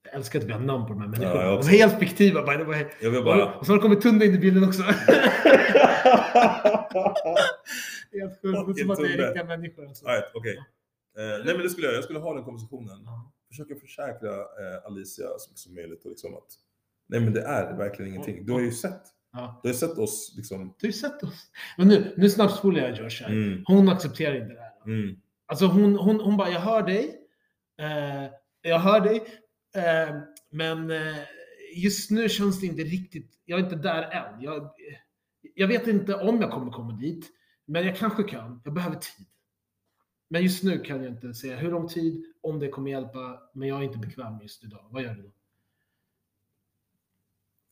Jag 0.03 0.15
älskar 0.15 0.39
att 0.39 0.45
vi 0.45 0.51
har 0.51 0.59
namn 0.59 0.87
på 0.87 0.93
de 0.93 1.01
här 1.01 1.07
människorna. 1.07 1.43
Ja, 1.43 1.61
de 1.61 1.67
är 1.67 1.71
helt 1.77 1.99
fiktiva 1.99 2.41
by 2.41 2.57
the 2.57 2.63
way. 2.63 2.85
Jag 3.01 3.11
vill 3.11 3.23
bara... 3.23 3.55
Och 3.55 3.65
så 3.65 3.71
har 3.71 3.77
det 3.77 3.81
kommit 3.81 4.01
Tunde 4.01 4.25
in 4.25 4.33
i 4.33 4.37
bilden 4.37 4.63
också. 4.63 4.83
helt 8.11 8.41
sjukt. 8.41 8.77
Det 8.77 8.81
som 8.81 8.91
att 8.91 8.99
det 8.99 9.13
är 9.13 9.25
riktiga 9.25 9.43
människor. 9.43 9.87
Alltså. 9.87 10.05
Right, 10.05 10.31
okej. 10.33 10.57
Eh, 11.17 11.45
nej 11.45 11.53
men 11.55 11.61
det 11.61 11.69
skulle 11.69 11.87
jag, 11.87 11.95
jag 11.95 12.03
skulle 12.03 12.19
ha 12.19 12.33
den 12.33 12.43
konversationen. 12.43 13.03
Ja. 13.05 13.31
Försöka 13.47 13.75
försäkra 13.75 14.33
eh, 14.39 14.85
Alicia 14.85 15.27
så 15.37 15.49
mycket 15.49 15.59
som 15.59 15.75
möjligt 15.75 16.03
och 16.05 16.09
liksom 16.09 16.33
att 16.33 16.51
nej 17.07 17.19
men 17.19 17.33
det 17.33 17.41
är 17.41 17.77
verkligen 17.77 18.11
ingenting. 18.11 18.45
Du 18.45 18.51
har 18.53 18.59
ju 18.59 18.71
sett. 18.71 19.01
Ja. 19.33 19.59
Du 19.63 19.69
har 19.69 19.73
ju 19.73 19.79
sett 19.79 19.97
oss 19.97 20.33
liksom. 20.37 20.73
Du 20.79 20.87
har 20.87 20.91
sett 20.91 21.23
oss. 21.23 21.51
Men 21.77 21.87
nu, 21.87 22.13
nu 22.17 22.29
snabbspolar 22.29 22.79
jag 22.81 22.97
Josh 22.97 23.21
här. 23.23 23.29
Mm, 23.29 23.63
Hon 23.67 23.89
accepterar 23.89 24.35
inte 24.41 24.53
det 24.53 24.59
här. 24.61 24.73
mm, 24.85 25.15
Alltså 25.45 25.65
hon, 25.65 25.95
hon, 25.95 26.19
hon 26.19 26.37
bara, 26.37 26.49
jag 26.49 26.59
hör 26.59 26.81
dig. 26.83 27.15
Eh, 27.81 28.31
jag 28.61 28.79
hör 28.79 28.99
dig. 29.01 29.15
Eh, 29.75 30.15
men 30.51 30.91
eh, 30.91 31.15
just 31.75 32.11
nu 32.11 32.29
känns 32.29 32.59
det 32.59 32.65
inte 32.67 32.81
riktigt, 32.83 33.31
jag 33.45 33.59
är 33.59 33.63
inte 33.63 33.75
där 33.75 34.01
än. 34.03 34.41
Jag, 34.41 34.71
jag 35.55 35.67
vet 35.67 35.87
inte 35.87 36.15
om 36.15 36.41
jag 36.41 36.51
kommer 36.51 36.71
komma 36.71 36.93
dit. 36.93 37.29
Men 37.65 37.85
jag 37.85 37.95
kanske 37.97 38.23
kan. 38.23 38.61
Jag 38.63 38.73
behöver 38.73 38.95
tid. 38.95 39.25
Men 40.29 40.43
just 40.43 40.63
nu 40.63 40.79
kan 40.79 41.03
jag 41.03 41.13
inte 41.13 41.33
säga 41.33 41.57
hur 41.57 41.71
lång 41.71 41.87
tid, 41.87 42.25
om 42.41 42.59
det 42.59 42.67
kommer 42.69 42.91
hjälpa. 42.91 43.39
Men 43.53 43.67
jag 43.67 43.79
är 43.79 43.83
inte 43.83 43.97
bekväm 43.99 44.39
just 44.41 44.63
idag. 44.63 44.87
Vad 44.91 45.03
gör 45.03 45.13
du 45.13 45.21
då? 45.21 45.29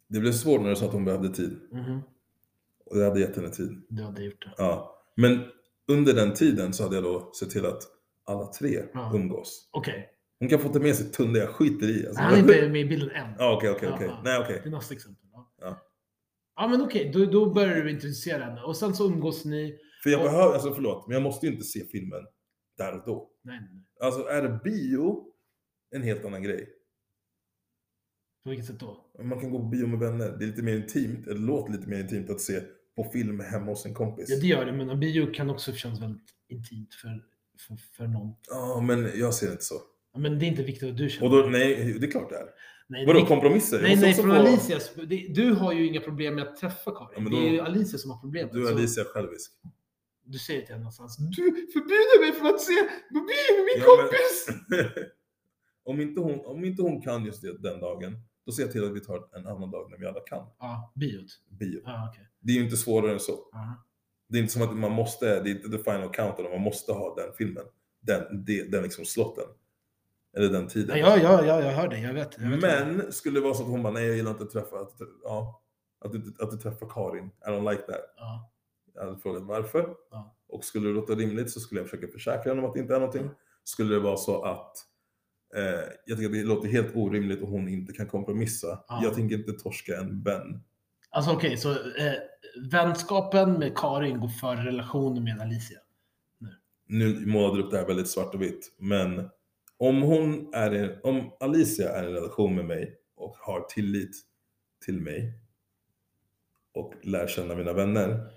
Det 0.07 0.19
blev 0.19 0.31
svårt 0.31 0.61
när 0.61 0.69
du 0.69 0.75
sa 0.75 0.85
att 0.85 0.93
hon 0.93 1.05
behövde 1.05 1.29
tid. 1.29 1.59
Mhm. 1.71 2.01
Och 2.85 2.97
jag 2.97 3.03
hade 3.09 3.19
gett 3.19 3.35
henne 3.35 3.49
tid. 3.49 3.81
Du 3.89 4.03
hade 4.03 4.23
gjort 4.23 4.45
det. 4.45 4.53
Ja. 4.57 5.01
Men 5.15 5.39
under 5.87 6.13
den 6.13 6.33
tiden 6.33 6.73
så 6.73 6.83
hade 6.83 6.95
jag 6.95 7.03
då 7.03 7.31
sett 7.39 7.49
till 7.49 7.65
att 7.65 7.81
alla 8.25 8.45
tre 8.47 8.83
Ja. 8.93 9.11
umgås. 9.15 9.69
Okej. 9.71 10.09
Hon 10.39 10.49
kan 10.49 10.59
få 10.59 10.69
ta 10.69 10.79
med 10.79 10.95
sig 10.95 11.11
Tunde, 11.11 11.39
jag 11.39 11.49
skiter 11.49 11.87
i. 12.03 12.07
Alltså. 12.07 12.21
Han 12.23 12.33
är 12.33 12.37
inte 12.39 12.69
med 12.69 12.81
i 12.81 12.85
bilden 12.85 13.09
än. 13.11 13.33
Ja, 13.39 13.55
okej, 13.57 13.69
okej, 13.69 13.89
okej. 13.93 14.11
Nej, 14.23 14.39
okej. 14.39 14.59
Det 14.63 14.69
är 14.69 14.71
nästa 14.71 14.93
exempel. 14.93 15.25
Ja, 15.31 15.53
Ja. 15.61 15.81
ja 16.55 16.67
men 16.67 16.81
okej. 16.81 17.11
Då, 17.13 17.25
då 17.25 17.53
börjar 17.53 17.75
du 17.83 17.91
introducera 17.91 18.43
henne. 18.43 18.61
Och 18.61 18.77
sen 18.77 18.93
så 18.95 19.05
umgås 19.07 19.45
ni. 19.45 19.77
För 20.03 20.09
jag 20.09 20.19
Och- 20.19 20.25
behöver, 20.25 20.53
alltså 20.53 20.73
förlåt, 20.73 21.07
men 21.07 21.13
jag 21.13 21.23
måste 21.23 21.45
ju 21.45 21.51
inte 21.51 21.65
se 21.65 21.83
filmen 21.85 22.21
där 22.77 22.93
och 22.99 23.03
då. 23.05 23.29
Nej. 23.43 23.59
Alltså 23.99 24.27
är 24.27 24.41
det 24.41 24.59
bio, 24.63 25.25
en 25.91 26.01
helt 26.03 26.25
annan 26.25 26.43
grej. 26.43 26.69
På 28.45 28.49
vilket 28.49 28.67
sätt 28.67 28.79
då? 28.79 29.05
Man 29.23 29.39
kan 29.39 29.51
gå 29.51 29.59
på 29.59 29.65
bio 29.65 29.87
med 29.87 29.99
vänner, 29.99 30.35
det 30.39 30.45
är 30.45 30.47
lite 30.47 30.61
mer 30.63 30.75
intimt, 30.75 31.27
eller 31.27 31.39
låter 31.39 31.71
lite 31.73 31.87
mer 31.87 31.99
intimt 31.99 32.29
att 32.29 32.41
se 32.41 32.59
på 32.95 33.03
film 33.13 33.39
hemma 33.39 33.65
hos 33.65 33.85
en 33.85 33.93
kompis. 33.93 34.29
Ja, 34.29 34.35
det 34.41 34.47
gör 34.47 34.65
det, 34.65 34.71
men 34.71 34.99
bio 34.99 35.33
kan 35.33 35.49
också 35.49 35.73
kännas 35.73 36.01
väldigt 36.01 36.29
intimt 36.49 36.93
för, 36.93 37.23
för, 37.67 37.75
för 37.97 38.07
någon. 38.07 38.33
Ja, 38.49 38.81
men 38.81 39.09
jag 39.19 39.33
ser 39.33 39.45
det 39.45 39.51
inte 39.51 39.63
så. 39.63 39.75
Ja, 40.13 40.19
Men 40.19 40.39
det 40.39 40.45
är 40.45 40.47
inte 40.47 40.63
viktigt 40.63 40.83
vad 40.89 40.97
du 40.97 41.09
känner. 41.09 41.25
Och 41.37 41.43
då, 41.43 41.49
nej, 41.49 41.93
det 41.99 42.07
är 42.07 42.11
klart 42.11 42.29
det 42.29 42.35
är. 42.35 42.45
nej, 42.87 43.05
Vadå 43.05 43.25
kompromisser? 43.25 43.81
Nej, 43.81 43.95
nej, 43.95 44.13
från 44.13 44.25
få- 44.25 44.31
Alicias. 44.31 44.91
det- 45.07 45.27
Du 45.35 45.51
har 45.51 45.73
ju 45.73 45.87
inga 45.87 46.01
problem 46.01 46.35
med 46.35 46.43
att 46.47 46.55
träffa 46.55 46.91
Karin. 46.91 47.09
Ja, 47.15 47.21
men 47.21 47.31
Det 47.31 47.37
är 47.37 47.41
då- 47.49 47.53
ju 47.55 47.59
Alicia 47.59 47.99
som 47.99 48.11
har 48.11 48.19
problem. 48.19 48.49
Du 48.53 48.61
är 48.61 48.67
Så 48.71 48.73
Alicia 48.77 49.03
självisk. 49.03 49.51
Du 50.25 50.39
säger 50.39 50.61
till 50.61 50.69
henne 50.69 50.79
någonstans. 50.83 51.17
Du 51.17 51.43
förbjuder 51.73 52.21
mig 52.25 52.39
från 52.39 52.47
att 52.55 52.61
se 52.61 52.73
på 53.13 53.19
bio 53.29 53.51
med 53.57 53.65
min 53.69 53.83
Ja, 53.85 53.93
men- 53.97 54.05
kompis! 54.05 54.47
om, 55.83 56.01
inte 56.01 56.21
hon, 56.21 56.45
om 56.45 56.65
inte 56.65 56.81
hon 56.81 57.01
kan 57.01 57.25
just 57.25 57.41
det 57.41 57.57
den 57.57 57.79
dagen, 57.79 58.13
då 58.45 58.51
ser 58.51 58.63
jag 58.63 58.71
till 58.71 58.85
att 58.85 58.95
vi 58.95 58.99
tar 58.99 59.27
en 59.35 59.47
annan 59.47 59.71
dag 59.71 59.91
när 59.91 59.97
vi 59.97 60.05
alla 60.05 60.19
kan. 60.19 60.47
Ja, 60.59 60.93
biot. 60.95 61.31
Bio. 61.49 61.81
Ja, 61.85 62.09
okej. 62.11 62.29
Det 62.39 62.51
är 62.51 62.55
ju 62.55 62.63
inte 62.63 62.77
svårare 62.77 63.11
än 63.11 63.19
så. 63.19 63.49
Ja. 63.51 63.85
Det 64.27 64.37
är 64.37 64.41
inte 64.41 64.53
som 64.53 64.61
att 64.61 64.77
man 64.77 64.91
måste, 64.91 65.43
det 65.43 65.49
är 65.49 65.51
inte 65.51 65.77
the 65.77 65.83
final 65.83 66.09
countdown, 66.09 66.51
man 66.51 66.61
måste 66.61 66.93
ha 66.93 67.15
den 67.15 67.33
filmen. 67.37 67.63
Den, 68.01 68.45
det, 68.45 68.71
den 68.71 68.83
liksom 68.83 69.05
slotten. 69.05 69.45
Eller 70.37 70.49
den 70.49 70.67
tiden. 70.67 70.99
Ja, 70.99 71.17
ja, 71.17 71.45
ja, 71.45 71.61
jag 71.61 71.71
hör 71.71 71.87
dig. 71.87 72.01
Jag 72.01 72.13
vet. 72.13 72.37
Jag 72.37 72.49
vet 72.49 72.61
Men 72.61 73.11
skulle 73.11 73.39
det 73.39 73.43
vara 73.43 73.53
så 73.53 73.63
att 73.63 73.69
hon 73.69 73.83
bara, 73.83 73.93
nej 73.93 74.07
jag 74.07 74.15
gillar 74.15 74.31
inte 74.31 74.43
att 74.43 74.51
träffa, 74.51 74.79
att, 74.79 74.93
ja, 75.23 75.63
att, 75.99 76.11
du, 76.11 76.33
att 76.39 76.51
du 76.51 76.57
träffar 76.57 76.89
Karin. 76.89 77.25
I 77.25 77.49
don't 77.49 77.71
like 77.71 77.83
that. 77.83 78.13
Ja. 78.17 78.51
Jag 78.93 79.05
hade 79.05 79.17
frågat 79.17 79.43
varför. 79.43 79.95
Ja. 80.11 80.35
Och 80.47 80.63
skulle 80.63 80.87
det 80.87 80.93
låta 80.93 81.13
rimligt 81.13 81.51
så 81.51 81.59
skulle 81.59 81.81
jag 81.81 81.89
försöka 81.89 82.07
försäkra 82.07 82.51
henne 82.51 82.61
om 82.61 82.67
att 82.67 82.73
det 82.73 82.79
inte 82.79 82.95
är 82.95 82.99
någonting. 82.99 83.29
Skulle 83.63 83.95
det 83.95 83.99
vara 83.99 84.17
så 84.17 84.43
att 84.43 84.77
jag 86.05 86.17
tycker 86.17 86.25
att 86.25 86.33
det 86.33 86.43
låter 86.43 86.67
helt 86.67 86.95
orimligt 86.95 87.41
och 87.41 87.47
hon 87.47 87.69
inte 87.69 87.93
kan 87.93 88.07
kompromissa. 88.07 88.83
Ja. 88.87 88.99
Jag 89.03 89.13
tänker 89.13 89.35
inte 89.35 89.51
torska 89.51 89.97
en 89.97 90.23
vän. 90.23 90.63
Alltså 91.09 91.31
okej, 91.31 91.57
så 91.57 91.71
eh, 91.71 92.13
vänskapen 92.71 93.53
med 93.53 93.77
Karin 93.77 94.19
går 94.19 94.27
före 94.27 94.65
relationen 94.65 95.23
med 95.23 95.41
Alicia. 95.41 95.79
Nu 96.87 97.25
målade 97.25 97.57
du 97.57 97.63
upp 97.63 97.71
det 97.71 97.77
här 97.77 97.87
väldigt 97.87 98.09
svart 98.09 98.33
och 98.33 98.41
vitt. 98.41 98.75
Men 98.77 99.29
om 99.77 100.01
hon 100.01 100.53
är 100.53 100.73
i, 100.73 100.99
om 101.03 101.31
Alicia 101.39 101.89
är 101.89 102.03
i 102.03 102.07
en 102.07 102.13
relation 102.13 102.55
med 102.55 102.65
mig 102.65 102.95
och 103.15 103.35
har 103.37 103.61
tillit 103.61 104.21
till 104.85 105.01
mig 105.01 105.33
och 106.73 106.93
lär 107.03 107.27
känna 107.27 107.55
mina 107.55 107.73
vänner 107.73 108.31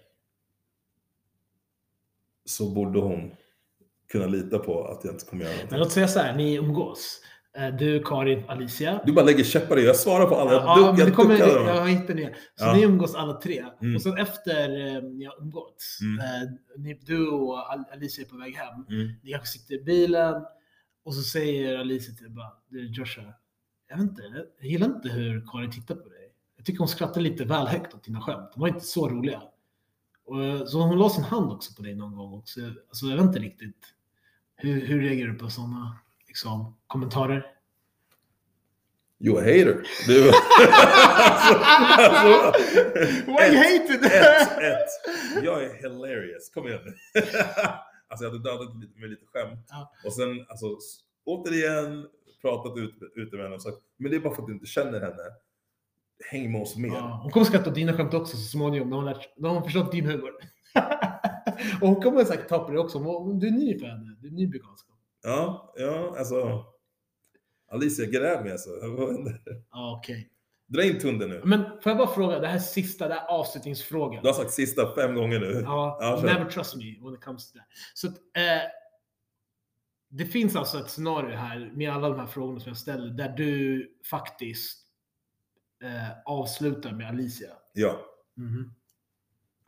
så 2.45 2.75
borde 2.75 3.01
hon 3.01 3.31
kunna 4.13 4.27
lita 4.27 4.59
på 4.59 4.85
att 4.85 5.05
jag 5.05 5.15
inte 5.15 5.25
kommer 5.25 5.43
göra 5.45 5.53
Men 5.53 5.59
någonting. 5.61 5.79
låt 5.79 5.93
säga 5.93 6.09
så 6.09 6.19
här, 6.21 6.37
ni 6.37 6.55
umgås. 6.55 7.21
Eh, 7.59 7.69
Du, 7.77 8.03
Karin, 8.05 8.45
Alicia. 8.49 9.01
Du 9.07 9.13
bara 9.13 9.25
lägger 9.25 9.45
käppar 9.45 9.79
i, 9.79 9.85
jag 9.87 9.97
svarar 9.97 10.27
på 10.27 10.35
alla. 10.37 10.53
Jag, 10.53 10.63
Ja, 10.63 10.77
duck- 10.77 10.91
men 10.91 10.99
jag 11.07 11.15
kommer, 11.15 11.39
dem. 11.39 11.67
jag 11.67 11.89
hittar 11.89 12.15
det. 12.15 12.35
Så 12.55 12.65
Ja. 12.65 12.73
ni 12.75 12.83
umgås 12.83 13.15
alla 13.15 13.33
tre. 13.41 13.65
Mm. 13.83 13.97
Och 13.97 14.03
sen 14.03 14.19
efter 14.19 14.87
eh, 14.97 15.03
ni 15.03 15.25
har 15.25 15.43
umgåtts, 15.43 15.99
Mm. 16.01 16.91
eh, 16.91 16.97
du 17.07 17.29
och 17.29 17.73
Al- 17.73 17.85
Alicia 17.93 18.25
är 18.25 18.29
på 18.29 18.37
väg 18.37 18.55
hem. 18.57 18.85
Mm. 18.89 19.13
Ni 19.23 19.31
kanske 19.31 19.47
sitter 19.59 19.75
i 19.75 19.83
bilen 19.85 20.35
och 21.05 21.15
så 21.15 21.23
säger 21.23 21.79
Alicia 21.79 22.15
till 22.15 22.31
bara, 22.31 22.53
du 22.69 22.87
Joshua, 22.87 23.35
jag 23.89 23.97
vet 23.97 24.03
inte, 24.11 24.23
jag 24.61 24.71
gillar 24.71 24.87
inte 24.87 25.09
hur 25.09 25.47
Karin 25.53 25.71
tittar 25.71 25.95
på 25.95 26.09
dig. 26.09 26.33
Jag 26.57 26.67
tycker 26.67 26.79
hon 26.79 26.89
skrattar 26.89 27.21
lite 27.21 27.45
väl 27.45 27.67
högt 27.67 27.95
åt 27.95 28.05
dina 28.05 28.21
skämt. 28.21 28.51
De 28.55 28.61
var 28.61 28.69
inte 28.69 28.85
så 28.85 29.09
roliga. 29.09 29.43
Och, 30.27 30.69
så 30.69 30.81
hon 30.81 30.99
la 30.99 31.09
sin 31.11 31.25
hand 31.25 31.53
också 31.53 31.75
på 31.75 31.83
dig 31.83 31.95
någon 31.95 32.17
gång 32.17 32.33
också. 32.35 32.61
Alltså 32.89 33.07
jag 33.07 33.17
vet 33.17 33.25
inte 33.27 33.39
riktigt. 33.39 33.95
Hur, 34.61 34.87
hur 34.87 35.01
reagerar 35.01 35.29
du 35.29 35.39
på 35.39 35.51
sådana 35.51 35.99
liksom, 36.29 36.77
kommentarer? 36.87 37.55
You 39.21 39.39
a 39.39 39.41
hater. 39.41 39.83
Du, 40.07 40.29
alltså, 40.29 41.55
alltså, 41.65 42.53
Why 43.27 43.47
you 43.47 43.57
hated 43.57 44.05
ett, 44.05 44.59
ett. 44.59 44.89
Jag 45.45 45.65
är 45.65 45.83
hilarious. 45.83 46.51
Kom 46.55 46.67
igen 46.69 46.81
nu. 46.85 47.21
alltså 48.09 48.25
jag 48.25 48.31
hade 48.31 48.43
dödat 48.43 48.77
lite 48.77 49.01
med 49.01 49.11
lite 49.11 49.27
skämt. 49.27 49.67
Ja. 49.71 49.93
Och 50.05 50.13
sen 50.13 50.47
alltså, 50.49 50.67
återigen 51.25 52.07
pratat 52.43 52.79
ut, 52.79 52.95
ute 53.15 53.37
med 53.37 53.45
henne 53.45 53.55
och 53.55 53.63
sagt, 53.63 53.79
men 53.97 54.11
det 54.11 54.17
är 54.17 54.21
bara 54.21 54.35
för 54.35 54.43
att 54.43 54.49
du 54.49 54.55
inte 54.55 54.67
känner 54.67 55.01
henne. 55.01 55.23
Häng 56.31 56.53
med 56.53 56.63
oss 56.63 56.77
mer. 56.77 56.89
Ja, 56.89 57.21
hon 57.23 57.33
kommer 57.33 57.47
skratta 57.47 57.71
åt 57.71 57.75
dina 57.75 57.97
skämt 57.97 58.15
också 58.15 58.37
så 58.37 58.43
småningom 58.43 58.91
när 58.91 58.97
hon, 58.97 59.07
lärt, 59.07 59.37
när 59.37 59.49
hon 59.49 59.65
förstått 59.65 59.93
din 59.93 60.07
humor. 60.07 60.33
och 61.81 61.89
hon 61.89 62.03
kommer 62.03 62.25
säkert 62.25 62.49
ta 62.49 62.65
på 62.65 62.73
det 62.73 62.79
också. 62.79 62.99
Du 63.35 63.47
är 63.47 63.51
ny 63.51 63.79
för 63.79 63.87
henne. 63.87 64.17
Du 64.21 64.29
är 64.29 64.33
ny 64.33 64.47
veganskap. 64.47 64.97
Ja, 65.23 65.75
ja, 65.77 66.15
alltså. 66.19 66.65
Alicia, 67.71 68.07
gräv 68.07 68.43
mig 68.43 68.53
alltså. 68.53 68.71
Vad 68.83 69.13
händer? 69.13 69.41
Okej. 69.71 70.31
Dra 70.67 70.83
in 70.85 70.99
tunden 70.99 71.31
nu. 71.31 71.41
Men 71.45 71.65
får 71.65 71.91
jag 71.91 71.99
bara 71.99 72.15
fråga, 72.15 72.39
det 72.39 72.47
här 72.47 72.59
sista, 72.59 73.09
det 73.09 73.15
här 73.15 73.27
avslutningsfrågan. 73.27 74.23
Du 74.23 74.29
har 74.29 74.35
sagt 74.35 74.51
sista 74.53 74.95
fem 74.95 75.15
gånger 75.15 75.41
nu. 75.41 75.61
Ja, 75.65 75.99
Ja, 76.01 76.23
never 76.25 76.51
trust 76.51 76.77
me 76.77 76.85
when 77.01 77.15
it 77.15 77.25
comes 77.25 77.53
to 77.53 77.59
that. 77.59 77.67
Så 77.95 78.09
att, 78.09 78.15
eh, 78.15 78.71
det 80.11 80.25
finns 80.25 80.57
alltså 80.57 80.79
ett 80.79 80.91
scenario 80.91 81.37
här 81.37 81.73
med 81.75 81.93
alla 81.93 82.09
de 82.09 82.19
här 82.19 82.27
frågorna 82.27 82.61
som 82.61 82.69
jag 82.69 82.77
ställer 82.77 83.11
där 83.11 83.29
du 83.29 83.87
faktiskt 84.11 84.87
eh, 85.83 86.11
avslutar 86.25 86.93
med 86.93 87.09
Alicia. 87.09 87.51
Ja. 87.73 88.01
Mhm. 88.37 88.75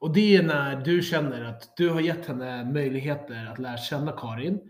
Och 0.00 0.12
det 0.12 0.36
är 0.36 0.42
när 0.42 0.76
du 0.76 1.02
känner 1.02 1.44
att 1.44 1.76
du 1.76 1.90
har 1.90 2.00
gett 2.00 2.26
henne 2.26 2.64
möjligheter 2.64 3.46
att 3.52 3.58
lära 3.58 3.76
känna 3.76 4.12
Karin. 4.12 4.60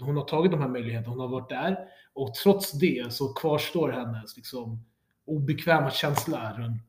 Hon 0.00 0.16
har 0.16 0.24
tagit 0.24 0.52
de 0.52 0.60
här 0.60 0.68
möjligheterna, 0.68 1.10
hon 1.10 1.20
har 1.20 1.28
varit 1.28 1.48
där. 1.48 1.78
Och 2.12 2.34
trots 2.34 2.72
det 2.72 3.12
så 3.12 3.34
kvarstår 3.34 3.88
hennes 3.88 4.36
liksom, 4.36 4.84
obekväma 5.26 5.90
känsla 5.90 6.58
runt, 6.58 6.82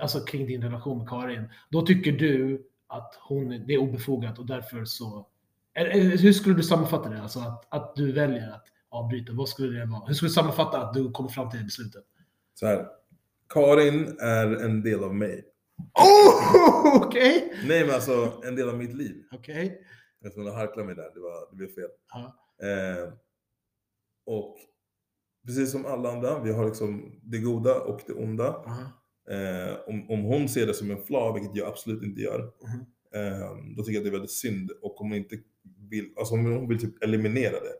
alltså 0.00 0.20
kring 0.20 0.46
din 0.46 0.62
relation 0.62 0.98
med 0.98 1.08
Karin. 1.08 1.48
Då 1.70 1.82
tycker 1.82 2.12
du 2.12 2.66
att 2.86 3.18
hon, 3.28 3.48
det 3.48 3.74
är 3.74 3.78
obefogat 3.78 4.38
och 4.38 4.46
därför 4.46 4.84
så... 4.84 5.26
Hur 5.74 6.32
skulle 6.32 6.54
du 6.54 6.62
sammanfatta 6.62 7.08
det? 7.08 7.22
Alltså 7.22 7.38
att, 7.38 7.74
att 7.74 7.96
du 7.96 8.12
väljer 8.12 8.50
att 8.50 8.64
avbryta. 8.88 9.32
Vad 9.32 9.48
skulle 9.48 9.78
det 9.78 9.86
vara? 9.86 10.06
Hur 10.06 10.14
skulle 10.14 10.28
du 10.28 10.34
sammanfatta 10.34 10.80
att 10.80 10.94
du 10.94 11.10
kommer 11.10 11.28
fram 11.28 11.50
till 11.50 11.58
det 11.58 11.64
beslutet? 11.64 12.04
Så 12.54 12.66
här. 12.66 12.86
Karin 13.48 14.16
är 14.20 14.64
en 14.64 14.82
del 14.82 15.04
av 15.04 15.14
mig. 15.14 15.44
Oh, 15.78 16.96
okej! 17.06 17.52
Nej 17.68 17.84
men 17.86 17.94
alltså 17.94 18.32
en 18.44 18.56
del 18.56 18.68
av 18.68 18.78
mitt 18.78 18.94
liv. 18.94 19.24
Okej. 19.32 19.80
Jag 20.20 20.32
skulle 20.32 20.50
harkla 20.50 20.84
mig 20.84 20.94
där, 20.94 21.10
det, 21.14 21.20
var, 21.20 21.50
det 21.50 21.56
blev 21.56 21.68
fel. 21.68 21.90
Eh, 22.62 23.12
och 24.26 24.56
precis 25.46 25.72
som 25.72 25.86
alla 25.86 26.12
andra, 26.12 26.42
vi 26.42 26.52
har 26.52 26.64
liksom 26.64 27.20
det 27.22 27.38
goda 27.38 27.80
och 27.80 28.00
det 28.06 28.12
onda. 28.12 28.48
Eh, 29.30 29.76
om, 29.86 30.10
om 30.10 30.20
hon 30.24 30.48
ser 30.48 30.66
det 30.66 30.74
som 30.74 30.90
en 30.90 31.02
flaw, 31.02 31.40
vilket 31.40 31.56
jag 31.56 31.68
absolut 31.68 32.02
inte 32.02 32.20
gör, 32.20 32.38
Mhm. 32.62 32.80
eh, 33.14 33.74
då 33.76 33.82
tycker 33.82 33.92
jag 33.92 33.98
att 34.00 34.04
det 34.04 34.10
är 34.10 34.18
väldigt 34.18 34.30
synd. 34.30 34.70
Och 34.82 35.00
om 35.00 35.08
hon 35.08 35.18
inte 35.18 35.36
vill, 35.90 36.14
alltså 36.18 36.34
om 36.34 36.44
hon 36.44 36.68
vill 36.68 36.80
typ 36.80 37.02
eliminera 37.04 37.52
det. 37.60 37.74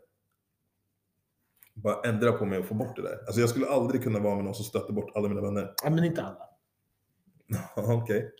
Bara 1.75 2.09
ändra 2.09 2.33
på 2.33 2.45
mig 2.47 2.59
och 2.59 2.67
få 2.67 2.75
bort 2.75 2.97
det 2.97 3.03
där. 3.03 3.19
Alltså 3.27 3.41
jag 3.41 3.49
skulle 3.49 3.67
aldrig 3.67 4.03
kunna 4.03 4.19
vara 4.19 4.35
med 4.35 4.45
någon 4.45 4.55
som 4.55 4.65
stöter 4.65 4.93
bort 4.93 5.11
alla 5.17 5.29
mina 5.29 5.41
vänner. 5.41 5.75
Ja, 5.85 5.91
men 5.91 6.05
inte 6.05 6.23
alla. 6.23 6.49
Okej. 7.77 8.31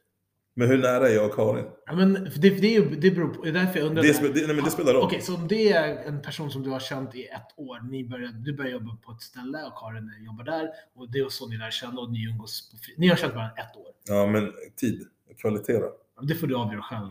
Men 0.57 0.69
hur 0.69 0.79
nära 0.79 1.09
är 1.09 1.15
jag 1.15 1.27
och 1.27 1.35
Karin? 1.35 1.65
Ja, 1.87 1.93
men 1.95 2.13
det, 2.15 2.51
det, 2.51 2.81
det 2.81 3.11
beror 3.11 3.29
på, 3.35 3.43
det 3.43 3.49
är 3.49 3.53
därför 3.53 3.79
jag 3.79 3.87
undrar. 3.87 4.03
Det, 4.03 4.13
spe- 4.13 4.33
det, 4.35 4.47
nej, 4.47 4.57
men 4.57 4.65
det 4.65 4.71
spelar 4.71 4.93
roll. 4.95 5.03
Okej, 5.05 5.21
så 5.21 5.35
om 5.35 5.49
det 5.49 5.73
är 5.73 5.97
en 6.05 6.23
person 6.23 6.51
som 6.51 6.63
du 6.63 6.71
har 6.71 6.81
känt 6.81 7.15
i 7.15 7.25
ett 7.27 7.49
år, 7.57 7.81
ni 7.91 8.05
börjar, 8.09 8.29
du 8.29 8.57
börjar 8.57 8.71
jobba 8.73 8.97
på 8.97 9.13
ett 9.13 9.23
ställe 9.23 9.65
och 9.65 9.79
Karin 9.79 10.11
jobbar 10.27 10.45
där 10.45 10.69
och 10.95 11.11
det 11.11 11.19
är 11.19 11.29
så 11.29 11.49
ni 11.49 11.57
lär 11.57 11.71
känna 11.71 12.01
och 12.01 12.13
ni 12.13 12.25
umgås 12.25 12.71
på 12.71 12.77
Ni 12.97 13.09
har 13.09 13.17
känt 13.17 13.35
varandra 13.35 13.55
ett 13.63 13.77
år. 13.77 13.87
Ja, 14.09 14.27
men 14.27 14.53
tid. 14.77 15.07
Kvalitet 15.41 15.73
då? 15.79 15.93
Det 16.23 16.35
får 16.35 16.47
du 16.47 16.57
avgöra 16.57 16.83
själv. 16.83 17.09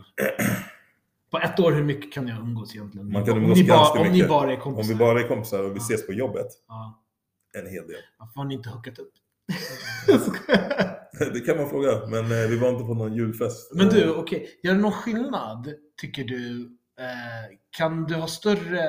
På 1.30 1.38
ett 1.40 1.60
år, 1.60 1.72
hur 1.72 1.84
mycket 1.84 2.12
kan 2.12 2.28
jag 2.28 2.38
umgås 2.38 2.74
egentligen? 2.74 3.12
Man 3.12 3.24
kan 3.24 3.32
om 3.36 3.42
umgås 3.42 3.58
ni 3.58 3.64
bara, 3.68 3.76
ganska 3.78 3.98
Om 4.00 4.06
ni 4.06 4.12
mycket. 4.12 4.28
bara 4.28 4.50
är 4.52 4.56
Om 4.56 4.60
kompisar. 4.62 4.92
vi 4.92 4.98
bara 4.98 5.20
är 5.20 5.28
kompisar 5.28 5.62
och 5.62 5.70
vi 5.70 5.76
Ja. 5.78 5.82
ses 5.82 6.06
på 6.06 6.12
jobbet, 6.12 6.46
Ja. 6.68 7.02
en 7.58 7.66
hel 7.70 7.86
del. 7.86 7.96
Varför 8.18 8.34
har 8.34 8.44
ni 8.44 8.54
inte 8.54 8.68
hookat 8.68 8.98
upp? 8.98 9.12
Det 11.32 11.40
kan 11.40 11.56
man 11.56 11.70
fråga, 11.70 12.06
men 12.06 12.24
eh, 12.24 12.48
vi 12.48 12.58
var 12.58 12.68
inte 12.68 12.84
på 12.84 12.94
någon 12.94 13.14
julfest. 13.14 13.74
Men 13.74 13.88
du, 13.88 14.14
okej. 14.14 14.48
Gör 14.62 14.74
det 14.74 14.80
någon 14.80 14.92
skillnad, 14.92 15.74
tycker 16.00 16.24
du? 16.24 16.60
Eh, 16.98 17.56
kan 17.70 18.04
du 18.04 18.14
ha 18.14 18.26
större... 18.26 18.80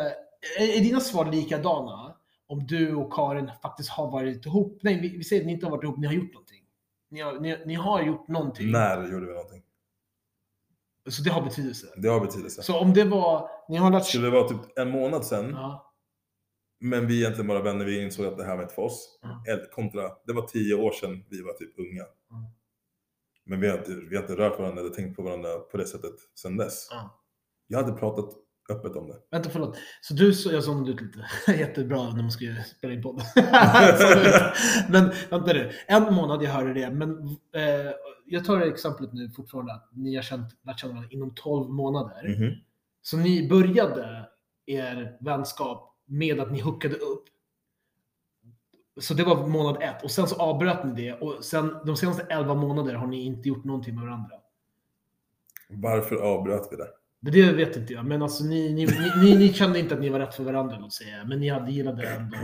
Är, 0.60 0.78
är 0.78 0.80
dina 0.80 1.00
svar 1.00 1.32
likadana? 1.32 2.16
Om 2.48 2.68
du 2.68 2.96
och 2.96 3.14
Karin 3.14 3.52
faktiskt 3.62 3.90
har 3.90 4.12
varit 4.12 4.46
ihop? 4.46 4.80
Nej, 4.82 5.02
vi, 5.02 5.18
vi 5.18 5.24
säger 5.24 5.42
att 5.42 5.46
ni 5.46 5.54
inte 5.54 5.66
har 5.66 5.72
varit 5.72 5.84
ihop, 5.84 5.98
ni 5.98 6.08
har 6.08 6.14
gjort 6.14 6.34
någonting. 6.34 6.62
Ni 7.12 7.22
har, 7.22 7.40
ni, 7.40 7.58
ni 7.66 7.74
har 7.74 8.04
gjort 8.04 8.28
någonting. 8.28 8.72
När 8.72 9.12
gjorde 9.12 9.26
vi 9.26 9.34
någonting? 9.34 9.62
Så 11.10 11.22
det 11.24 11.30
har 11.30 11.42
betydelse. 11.42 11.88
Det 11.98 12.08
har 12.08 12.20
betydelse. 12.20 12.64
Så 12.64 12.80
om 12.80 12.94
det 12.94 13.04
var... 13.04 13.50
Ni 13.70 13.78
har 13.78 13.92
lärt 13.92 14.06
Skulle 14.06 14.26
det 14.26 14.32
vara 14.32 14.50
typ 14.50 14.78
en 14.78 14.90
månad 14.90 15.26
sedan, 15.26 15.50
Ja. 15.54 15.92
Men 16.86 17.08
vi 17.08 17.16
är 17.16 17.20
egentligen 17.20 17.48
bara 17.48 17.62
vänner, 17.62 17.86
vi 17.86 18.04
insåg 18.04 18.26
att 18.26 18.38
det 18.38 18.44
här 18.44 18.56
var 18.56 18.64
inte 18.64 18.76
för 18.76 18.82
oss. 18.82 19.20
Mm. 19.24 19.60
Kontra, 19.72 20.12
det 20.26 20.34
var 20.34 20.48
tio 20.48 20.76
år 20.76 20.92
sedan 20.92 21.24
vi 21.30 21.42
var 21.42 21.54
typ 21.54 21.80
unga. 21.80 22.04
Mm. 22.32 22.46
Men 23.46 23.60
vi 23.60 23.68
har, 23.68 23.78
inte, 23.78 23.92
vi 24.10 24.16
har 24.16 24.24
inte 24.24 24.36
rört 24.36 24.60
varandra 24.60 24.82
eller 24.82 24.94
tänkt 24.94 25.16
på 25.16 25.24
varandra 25.24 25.60
på 25.60 25.78
det 25.78 25.86
sättet 25.86 26.16
sedan 26.36 26.58
dess. 26.58 26.88
Ja. 26.92 27.22
Jag 27.68 27.84
hade 27.84 27.98
pratat 27.98 28.30
öppet 28.70 28.96
om 28.96 29.08
det. 29.08 29.16
Vänta, 29.32 29.50
förlåt. 29.50 29.78
Så 30.02 30.14
du 30.14 30.34
så, 30.34 30.52
jag 30.52 30.64
zonade 30.64 30.92
ut 30.92 31.02
lite. 31.02 31.26
Jättebra 31.60 32.14
när 32.14 32.22
man 32.22 32.32
ska 32.32 32.46
spela 32.78 32.94
in 32.94 33.02
podd. 33.02 33.22
Zonade 33.98 34.28
ut. 34.28 34.90
men 34.90 35.12
vänta 35.30 35.54
nu. 35.54 35.72
En 35.88 36.14
månad, 36.14 36.44
jag 36.44 36.52
hörde 36.52 36.74
det. 36.74 36.92
Men 36.92 37.12
eh, 37.56 37.92
jag 38.26 38.46
tar 38.46 38.60
det 38.60 38.66
exemplet 38.66 39.14
nu 39.14 39.30
fortfarande 39.30 39.74
att 39.74 39.90
ni 39.94 40.16
har 40.16 40.24
känt, 40.24 40.54
lärt 40.66 40.80
känna 40.80 40.94
varandra 40.94 41.12
inom 41.12 41.36
12 41.36 41.70
månader. 41.70 42.36
Mhm. 42.38 42.54
Så 43.02 43.18
ni 43.18 43.50
började 43.50 44.30
er 44.66 45.18
vänskap 45.22 45.95
med 46.06 46.40
att 46.40 46.52
ni 46.52 46.62
hookade 46.62 46.96
upp. 46.96 47.24
Så 49.02 49.14
det 49.14 49.24
var 49.24 49.48
månad 49.48 49.84
ett 49.84 50.04
och 50.04 50.12
sen 50.12 50.28
så 50.28 50.36
avbröt 50.36 50.84
ni 50.84 50.92
det 50.92 51.14
och 51.14 51.44
sen 51.44 51.78
de 51.86 51.98
senaste 51.98 52.24
11 52.30 52.54
månader 52.54 52.94
har 52.94 53.08
ni 53.08 53.26
inte 53.26 53.50
gjort 53.50 53.64
någonting 53.64 53.96
med 53.96 54.04
varandra. 54.04 54.36
Varför 55.70 56.16
avbröt 56.16 56.68
vi 56.72 56.76
det? 56.76 56.88
Men 57.20 57.34
det 57.34 57.54
vet 57.54 57.78
inte 57.78 57.94
jag, 57.94 58.06
men 58.06 58.22
alltså 58.22 58.44
ni, 58.44 58.74
ni, 58.74 58.88
ni, 59.24 59.36
ni, 59.38 59.54
kände 59.54 59.80
inte 59.80 59.96
att 59.96 60.02
ni 60.02 60.10
var 60.10 60.20
rätt 60.20 60.36
för 60.36 60.44
varandra, 60.44 60.78
låt 60.80 60.94
säga. 60.94 61.26
Men 61.26 61.40
ni 61.40 61.50
hade 61.50 61.72
gillat 61.72 61.98
det 61.98 62.08
ändå. 62.08 62.38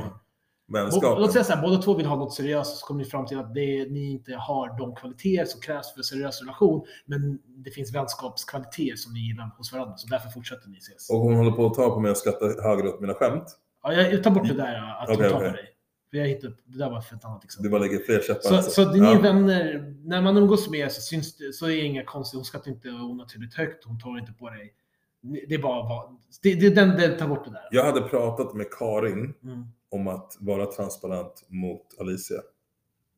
Bo, 0.71 0.77
Vänskap? 0.77 1.19
låt 1.19 1.31
säga 1.31 1.43
så 1.43 1.53
här, 1.53 1.61
båda 1.61 1.77
två 1.81 1.93
vill 1.93 2.05
ha 2.05 2.15
något 2.15 2.33
seriöst, 2.33 2.77
så 2.77 2.85
kommer 2.85 3.03
ni 3.03 3.09
fram 3.09 3.25
till 3.25 3.39
att 3.39 3.53
det, 3.53 3.91
ni 3.91 4.11
inte 4.11 4.33
har 4.35 4.77
de 4.77 4.95
kvaliteter 4.95 5.45
som 5.45 5.61
krävs 5.61 5.91
för 5.93 5.99
en 5.99 6.03
seriös 6.03 6.41
relation. 6.41 6.85
Men 7.05 7.39
det 7.45 7.71
finns 7.71 7.95
vänskapskvaliteter 7.95 8.95
som 8.95 9.13
ni 9.13 9.19
gillar 9.19 9.55
hos 9.57 9.73
varandra, 9.73 9.97
så 9.97 10.07
därför 10.07 10.29
fortsätter 10.29 10.69
ni 10.69 10.77
ses. 10.77 11.09
Och 11.09 11.17
hon 11.19 11.35
håller 11.35 11.51
på 11.51 11.65
att 11.65 11.73
ta 11.73 11.89
på 11.89 11.99
mig 11.99 12.11
och 12.11 12.17
skratta 12.17 12.45
högre 12.63 12.89
åt 12.89 13.01
mina 13.01 13.13
skämt. 13.13 13.43
Ja, 13.83 13.93
jag, 13.93 14.23
tar 14.23 14.31
bort 14.31 14.47
det 14.47 14.53
där 14.53 14.75
att 15.01 15.09
Okej, 15.09 15.15
hon 15.23 15.29
tar 15.31 15.37
okej. 15.37 15.49
på 15.49 15.55
dig. 15.55 15.67
För 16.11 16.17
jag 16.17 16.27
hittade, 16.27 16.53
det 16.65 16.77
där 16.77 16.89
var 16.89 17.01
för 17.01 17.15
ett 17.15 17.25
annat 17.25 17.41
Du 17.41 17.45
exempel. 17.45 17.71
bara 17.71 17.81
lägger 17.81 17.99
fler 17.99 18.21
käppar. 18.27 18.41
Så, 18.41 18.55
alltså. 18.55 18.71
så 18.85 18.91
ni 18.91 18.97
Ja. 18.99 19.19
vänner, 19.19 19.93
när 20.03 20.21
man 20.21 20.37
umgås 20.37 20.69
med 20.69 20.79
er 20.79 20.89
så, 20.89 21.01
syns 21.01 21.37
det, 21.37 21.53
så 21.53 21.65
är 21.65 21.69
det 21.69 21.81
inga 21.81 22.03
konstigt. 22.03 22.37
Hon 22.37 22.45
skrattar 22.45 22.71
inte 22.71 22.89
onaturligt 22.89 23.53
högt, 23.55 23.85
hon 23.85 23.99
tar 23.99 24.19
inte 24.19 24.31
på 24.33 24.49
dig. 24.49 24.73
Det 25.21 25.55
är 25.55 25.61
bara 25.61 26.03
det, 26.43 26.55
det 26.55 26.69
den, 26.75 26.89
det, 26.89 27.17
ta 27.19 27.27
bort 27.27 27.45
det 27.45 27.51
där. 27.51 27.67
Jag 27.71 27.85
hade 27.85 28.01
pratat 28.01 28.53
med 28.53 28.67
Karin 28.79 29.33
Mm. 29.43 29.65
om 29.89 30.07
att 30.07 30.37
vara 30.39 30.65
transparent 30.65 31.45
mot 31.47 31.99
Alicia 31.99 32.37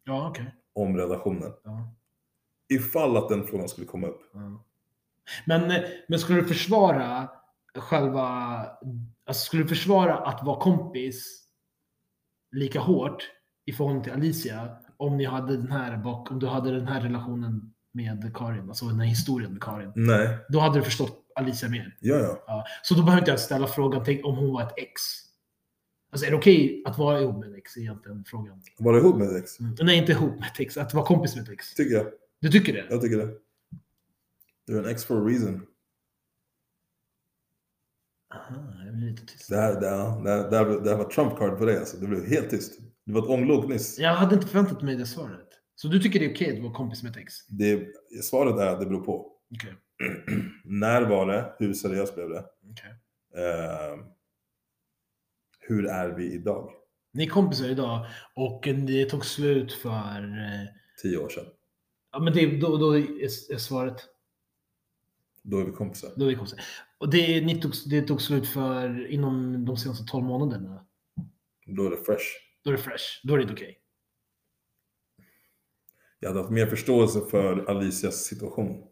Ja, 0.03 0.27
okej. 0.29 0.55
om 0.73 0.97
relationen. 0.97 1.51
Ja. 1.63 1.93
Ifall 2.69 3.17
att 3.17 3.29
den 3.29 3.43
frågan 3.43 3.69
skulle 3.69 3.87
komma 3.87 4.07
upp. 4.07 4.21
Ja. 4.33 4.63
Men, 5.45 5.83
men 6.07 6.19
skulle 6.19 6.41
du 6.41 6.47
försvara 6.47 7.29
själva, 7.75 8.23
alltså 9.25 9.45
skulle 9.45 9.63
du 9.63 9.69
försvara 9.69 10.17
att 10.17 10.43
vara 10.45 10.59
kompis 10.59 11.43
lika 12.51 12.79
hårt 12.79 13.23
i 13.65 13.73
förhållande 13.73 14.03
till 14.03 14.13
Alicia 14.13 14.77
om 14.97 15.17
ni 15.17 15.25
hade 15.25 15.57
den 15.57 15.71
här 15.71 15.97
bak, 15.97 16.31
om 16.31 16.39
du 16.39 16.47
hade 16.47 16.71
den 16.71 16.87
här 16.87 17.01
relationen 17.01 17.73
med 17.91 18.31
Karin, 18.35 18.69
alltså 18.69 18.85
den 18.85 18.99
här 18.99 19.07
historien 19.07 19.51
med 19.53 19.63
Karin. 19.63 19.91
Nej, 19.95 20.37
Då 20.49 20.59
hade 20.59 20.79
du 20.79 20.83
förstått 20.83 21.22
Alicia 21.35 21.69
mer. 21.69 21.97
ja 21.99 22.15
ja. 22.15 22.43
Ja. 22.47 22.65
Så 22.83 22.93
då 22.93 23.03
behöver 23.03 23.21
inte 23.21 23.31
jag 23.31 23.39
ställa 23.39 23.67
frågan 23.67 24.03
tänk 24.05 24.25
om 24.25 24.35
hon 24.37 24.53
var 24.53 24.61
ett 24.63 24.73
ex. 24.77 25.01
Alltså 26.11 26.27
är 26.27 26.31
det 26.31 26.37
okej 26.37 26.83
att 26.85 26.97
vara 26.97 27.21
ihop 27.21 27.39
med 27.39 27.49
ett 27.49 27.57
ex? 27.57 27.77
Egentligen 27.77 28.23
frågan. 28.27 28.61
Var 28.77 28.93
du 28.93 28.99
ihop 28.99 29.15
med 29.17 29.27
ett 29.27 29.43
ex? 29.43 29.59
Mm. 29.59 29.75
Nej, 29.81 29.97
inte 29.97 30.11
ihop 30.11 30.39
med 30.39 30.49
ett 30.53 30.59
ex. 30.59 30.77
Att 30.77 30.93
vara 30.93 31.05
kompis 31.05 31.35
med 31.35 31.43
ett 31.43 31.49
ex. 31.49 31.73
Tycker 31.73 31.95
jag. 31.95 32.05
Du 32.39 32.49
tycker 32.49 32.73
det? 32.73 32.85
Jag 32.89 33.01
tycker 33.01 33.17
det. 33.17 33.33
Du 34.67 34.77
är 34.77 34.83
en 34.83 34.89
ex 34.89 35.05
for 35.05 35.25
a 35.25 35.29
reason. 35.29 35.65
Aha, 38.35 38.73
jag 38.85 38.95
blir 38.95 39.09
lite 39.09 39.25
tyst. 39.25 39.49
Det 39.49 39.55
här, 39.55 39.81
det 39.81 39.89
här, 39.89 40.23
det 40.23 40.29
här, 40.29 40.49
det 40.49 40.57
här, 40.57 40.65
det 40.65 40.89
här 40.89 40.97
var 40.97 41.09
trump 41.09 41.37
card 41.37 41.57
för 41.57 41.65
dig 41.65 41.77
alltså. 41.77 41.97
Du 41.97 42.07
blev 42.07 42.25
helt 42.25 42.49
tyst. 42.49 42.79
Du 43.05 43.13
var 43.13 43.21
ett 43.23 43.29
ånglok 43.29 43.69
nyss. 43.69 43.99
Jag 43.99 44.15
hade 44.15 44.35
inte 44.35 44.47
förväntat 44.47 44.81
mig 44.81 44.95
det 44.95 45.05
svaret. 45.05 45.49
Så 45.75 45.87
du 45.87 45.99
tycker 45.99 46.19
det 46.19 46.25
är 46.25 46.33
okej 46.33 46.57
att 46.57 46.63
vara 46.63 46.73
kompis 46.73 47.03
med 47.03 47.11
ett 47.11 47.17
ex? 47.17 47.47
Det, 47.47 47.87
svaret 48.23 48.59
är 48.59 48.67
att 48.67 48.79
det 48.79 48.85
beror 48.85 49.01
på. 49.05 49.31
Okej. 49.55 49.73
När 50.63 51.01
var 51.01 51.27
det? 51.27 51.53
Hur 51.59 51.73
seriöst 51.73 52.15
blev 52.15 52.29
det? 52.29 52.45
okej. 52.71 52.91
Eh, 53.43 53.99
hur 55.59 55.85
är 55.85 56.09
vi 56.09 56.33
idag? 56.33 56.73
Ni 57.13 57.23
är 57.25 57.29
kompisar 57.29 57.69
idag 57.69 58.05
och 58.35 58.61
det 58.87 59.05
tog 59.09 59.25
slut 59.25 59.73
för... 59.73 59.89
eh, 60.23 60.67
Tio 61.01 61.17
år 61.17 61.29
sedan. 61.29 61.45
Ja, 62.11 62.19
men 62.19 62.33
det, 62.33 62.59
då, 62.59 62.77
då 62.77 62.91
är 62.97 63.23
är 63.23 63.57
svaret. 63.57 64.01
Då 65.41 65.59
är 65.59 65.65
vi 65.65 65.71
kompisar. 65.71 66.11
Då 66.15 66.25
är 66.25 66.29
vi 66.29 66.35
kompisar. 66.35 66.59
Och 66.97 67.09
det, 67.09 67.45
ni 67.45 67.61
tog, 67.61 67.71
det 67.89 68.01
tog 68.01 68.21
slut 68.21 68.47
för 68.47 69.07
inom 69.07 69.65
de 69.65 69.77
senaste 69.77 70.05
12 70.05 70.25
månaderna. 70.25 70.85
Då 71.65 71.85
är 71.85 71.89
det 71.89 71.97
fresh. 71.97 72.25
Då 72.63 72.69
är 72.71 72.77
det 72.77 72.81
fresh. 72.83 73.03
Då 73.23 73.33
är 73.33 73.37
det 73.37 73.41
inte 73.41 73.53
okej. 73.53 73.79
Jag 76.19 76.29
hade 76.29 76.39
haft 76.39 76.51
mer 76.51 76.67
förståelse 76.67 77.21
för 77.31 77.69
Alicias 77.69 78.15
situation. 78.23 78.87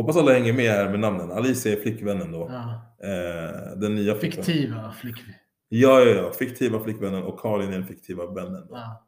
Hoppas 0.00 0.16
alla 0.16 0.32
hänger 0.32 0.52
med 0.52 0.70
här 0.70 0.90
med 0.90 1.00
namnen. 1.00 1.30
Alicia 1.30 1.72
är 1.72 1.76
flickvännen 1.76 2.32
då. 2.32 2.50
Ja. 2.50 2.96
Eh, 3.08 3.78
den 3.78 3.94
nya 3.94 4.14
flickvännen. 4.14 4.44
Fiktiva 4.44 4.92
flickvän. 4.92 5.34
Ja, 5.68 6.00
ja, 6.00 6.10
ja. 6.10 6.32
Fiktiva 6.32 6.84
flickvännen 6.84 7.22
och 7.22 7.40
Karin 7.40 7.68
är 7.68 7.72
den 7.72 7.86
fiktiva 7.86 8.34
vännen. 8.34 8.66
Då. 8.68 8.74
Ja. 8.74 9.06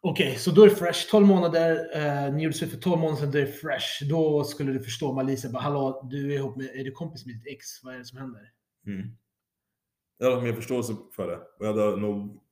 Okej, 0.00 0.36
så 0.36 0.50
då 0.50 0.62
är 0.62 0.68
det 0.68 0.74
fresh. 0.74 1.10
12 1.10 1.26
månader. 1.26 1.90
Eh, 1.94 2.34
ni 2.34 2.42
gjorde 2.42 2.56
slut 2.56 2.70
för 2.70 2.78
12 2.78 3.00
månader 3.00 3.20
sedan. 3.20 3.30
Då 3.30 3.38
är 3.38 3.42
det 3.42 3.52
fresh. 3.52 4.08
Då 4.10 4.44
skulle 4.44 4.72
du 4.72 4.80
förstå 4.80 5.08
om 5.08 5.18
Alicia 5.18 5.50
bara 5.50 5.62
Hallå, 5.62 6.08
du 6.10 6.32
är 6.32 6.36
ihop 6.36 6.56
med, 6.56 6.66
är 6.66 6.84
du 6.84 6.90
kompis 6.90 7.26
med 7.26 7.34
ditt 7.34 7.46
ex? 7.46 7.66
Vad 7.82 7.94
är 7.94 7.98
det 7.98 8.04
som 8.04 8.18
händer? 8.18 8.42
Mm. 8.86 9.08
Jag 10.18 10.30
hade 10.30 10.42
mer 10.42 10.52
förståelse 10.52 10.92
för 11.16 11.26
det. 11.26 11.36
Och 11.36 11.66
jag 11.66 11.74
hade 11.74 11.96
nog 11.96 12.42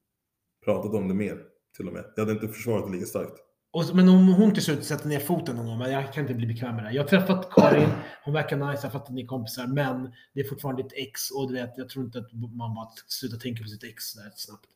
pratat 0.64 0.94
om 0.94 1.08
det 1.08 1.14
mer. 1.14 1.38
Till 1.76 1.88
och 1.88 1.94
med. 1.94 2.04
Jag 2.16 2.22
hade 2.22 2.32
inte 2.32 2.48
försvarat 2.48 2.86
det 2.86 2.92
lika 2.92 3.06
starkt. 3.06 3.43
Och, 3.74 3.84
men 3.96 4.08
om 4.08 4.28
hon 4.28 4.54
till 4.54 4.62
slut 4.62 4.84
sätter 4.84 5.08
ner 5.08 5.18
foten 5.20 5.56
någon 5.56 5.66
gång, 5.66 5.78
men 5.78 5.90
jag 5.92 6.12
kan 6.12 6.22
inte 6.24 6.34
bli 6.34 6.46
bekväm 6.46 6.76
med 6.76 6.84
det. 6.84 6.90
Jag 6.92 7.02
har 7.02 7.08
träffat 7.08 7.50
Karin, 7.50 7.88
hon 8.24 8.34
verkar 8.34 8.56
nice, 8.56 8.84
jag 8.86 8.92
fattar 8.92 9.06
att 9.06 9.10
ni 9.14 9.22
är 9.22 9.26
kompisar, 9.26 9.66
men 9.66 10.12
det 10.34 10.40
är 10.40 10.48
fortfarande 10.48 10.82
ditt 10.82 10.92
ex 10.92 11.30
och 11.30 11.48
du 11.48 11.54
vet, 11.54 11.70
jag 11.76 11.88
tror 11.88 12.04
inte 12.04 12.18
att 12.18 12.32
man 12.32 12.74
bara 12.74 12.88
slutar 13.06 13.38
tänka 13.38 13.62
på 13.62 13.68
sitt 13.68 13.84
ex 13.84 14.14
där 14.14 14.30
snabbt. 14.34 14.66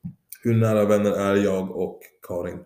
Hur 0.43 0.55
nära 0.55 0.85
vänner 0.85 1.11
är 1.11 1.35
jag 1.37 1.71
och 1.77 2.01
Karin? 2.29 2.59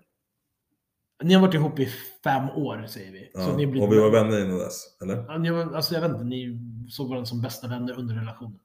Ni 1.22 1.34
har 1.34 1.40
varit 1.40 1.54
ihop 1.54 1.78
i 1.78 1.88
fem 2.24 2.48
år, 2.50 2.84
säger 2.88 3.12
vi. 3.12 3.30
Ja. 3.34 3.56
ni 3.56 3.66
blir- 3.66 3.82
Och 3.82 3.92
vi 3.92 3.98
var 3.98 4.10
vänner 4.10 4.44
innan 4.44 4.58
dess, 4.58 4.84
eller? 5.02 5.44
Ja, 5.46 5.52
var, 5.54 5.74
alltså 5.76 5.94
jag 5.94 6.00
vet 6.00 6.10
inte, 6.10 6.24
ni 6.24 6.58
såg 6.90 7.08
varandra 7.08 7.26
som 7.26 7.40
bästa 7.42 7.68
vänner 7.68 7.98
under 7.98 8.14
relationen. 8.14 8.58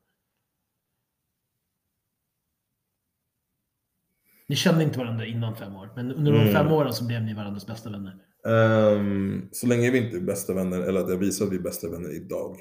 Ni 4.48 4.56
kände 4.56 4.84
inte 4.84 5.00
varandra 5.00 5.26
innan 5.26 5.56
fem 5.56 5.76
år, 5.76 5.94
men 5.96 6.12
under 6.12 6.32
de 6.32 6.42
Mm. 6.42 6.54
fem 6.54 6.72
åren 6.72 6.94
så 6.94 7.06
blev 7.06 7.22
ni 7.24 7.34
varandras 7.34 7.68
bästa 7.68 7.90
vänner. 7.90 8.16
Ehm, 8.48 9.50
så 9.52 9.68
länge 9.68 9.92
vi 9.92 9.98
inte 9.98 10.18
är 10.18 10.22
bästa 10.22 10.54
vänner, 10.54 10.80
eller 10.80 11.00
att 11.04 11.10
jag 11.10 11.18
visar 11.18 11.46
att 11.46 11.52
vi 11.52 11.56
är 11.56 11.62
bästa 11.62 11.90
vänner 11.90 12.16
idag. 12.16 12.58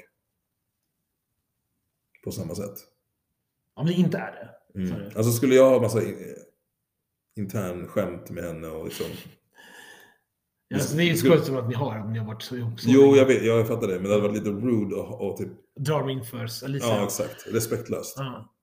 På 2.23 2.31
samma 2.31 2.55
sätt. 2.55 2.73
Om 3.73 3.85
ni 3.85 3.93
inte 3.93 4.17
är 4.17 4.31
det. 4.31 4.79
Mm. 4.79 4.99
Det. 4.99 5.15
Alltså 5.17 5.31
skulle 5.31 5.55
jag 5.55 5.69
ha 5.69 5.81
massa 5.81 6.03
in- 6.03 6.35
intern 7.37 7.87
skämt 7.87 8.29
med 8.29 8.43
henne 8.43 8.67
och 8.67 8.85
liksom... 8.85 9.05
Ja, 10.67 10.77
alltså, 10.77 10.97
det 10.97 11.03
är 11.03 11.05
ju 11.05 11.15
skojigt 11.15 11.45
som 11.45 11.57
att 11.57 11.67
ni 11.67 11.73
har, 11.75 11.99
om 11.99 12.13
ni 12.13 12.19
har 12.19 12.25
varit 12.27 12.41
så 12.41 12.55
ihop 12.55 12.79
så 12.79 12.89
Jo, 12.91 13.15
jag 13.15 13.25
vet, 13.25 13.45
jag 13.45 13.67
fattar 13.67 13.87
det. 13.87 13.93
Men 13.93 14.03
det 14.03 14.09
hade 14.09 14.21
varit 14.27 14.37
lite 14.37 14.49
rude 14.49 14.95
och, 14.95 15.31
och 15.31 15.37
typ... 15.37 15.49
Drar 15.75 16.03
mig 16.05 16.13
inför 16.13 16.37
Alicia. 16.65 16.87
Ja, 16.89 17.03
exakt. 17.05 17.47
Respektlöst. 17.47 18.13
Ja. 18.17 18.53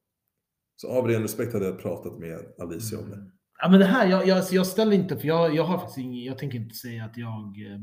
Så 0.76 0.88
av 0.88 1.08
ren 1.08 1.22
respekt 1.22 1.52
hade 1.52 1.64
jag 1.64 1.82
pratat 1.82 2.18
med 2.18 2.38
Alicia 2.58 2.98
om 2.98 3.10
det. 3.10 3.30
Ja, 3.58 3.68
men 3.68 3.80
det 3.80 3.86
här, 3.86 4.06
jag, 4.06 4.26
jag, 4.26 4.44
jag 4.50 4.66
ställer 4.66 4.92
inte, 4.92 5.16
för 5.16 5.28
jag, 5.28 5.54
jag 5.54 5.64
har 5.64 5.78
faktiskt 5.78 5.98
ingen, 5.98 6.24
jag 6.24 6.38
tänker 6.38 6.58
inte 6.58 6.74
säga 6.74 7.04
att 7.04 7.16
jag... 7.16 7.44
Eh, 7.66 7.80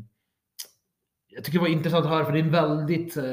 jag 1.34 1.44
tycker 1.44 1.60
det 1.60 1.64
var 1.64 1.72
intressant 1.72 2.06
att 2.06 2.12
höra, 2.12 2.26
för 2.26 2.32
det 2.32 2.40
är 2.40 2.44
en 2.44 2.52
väldigt 2.52 3.18
eh, 3.18 3.24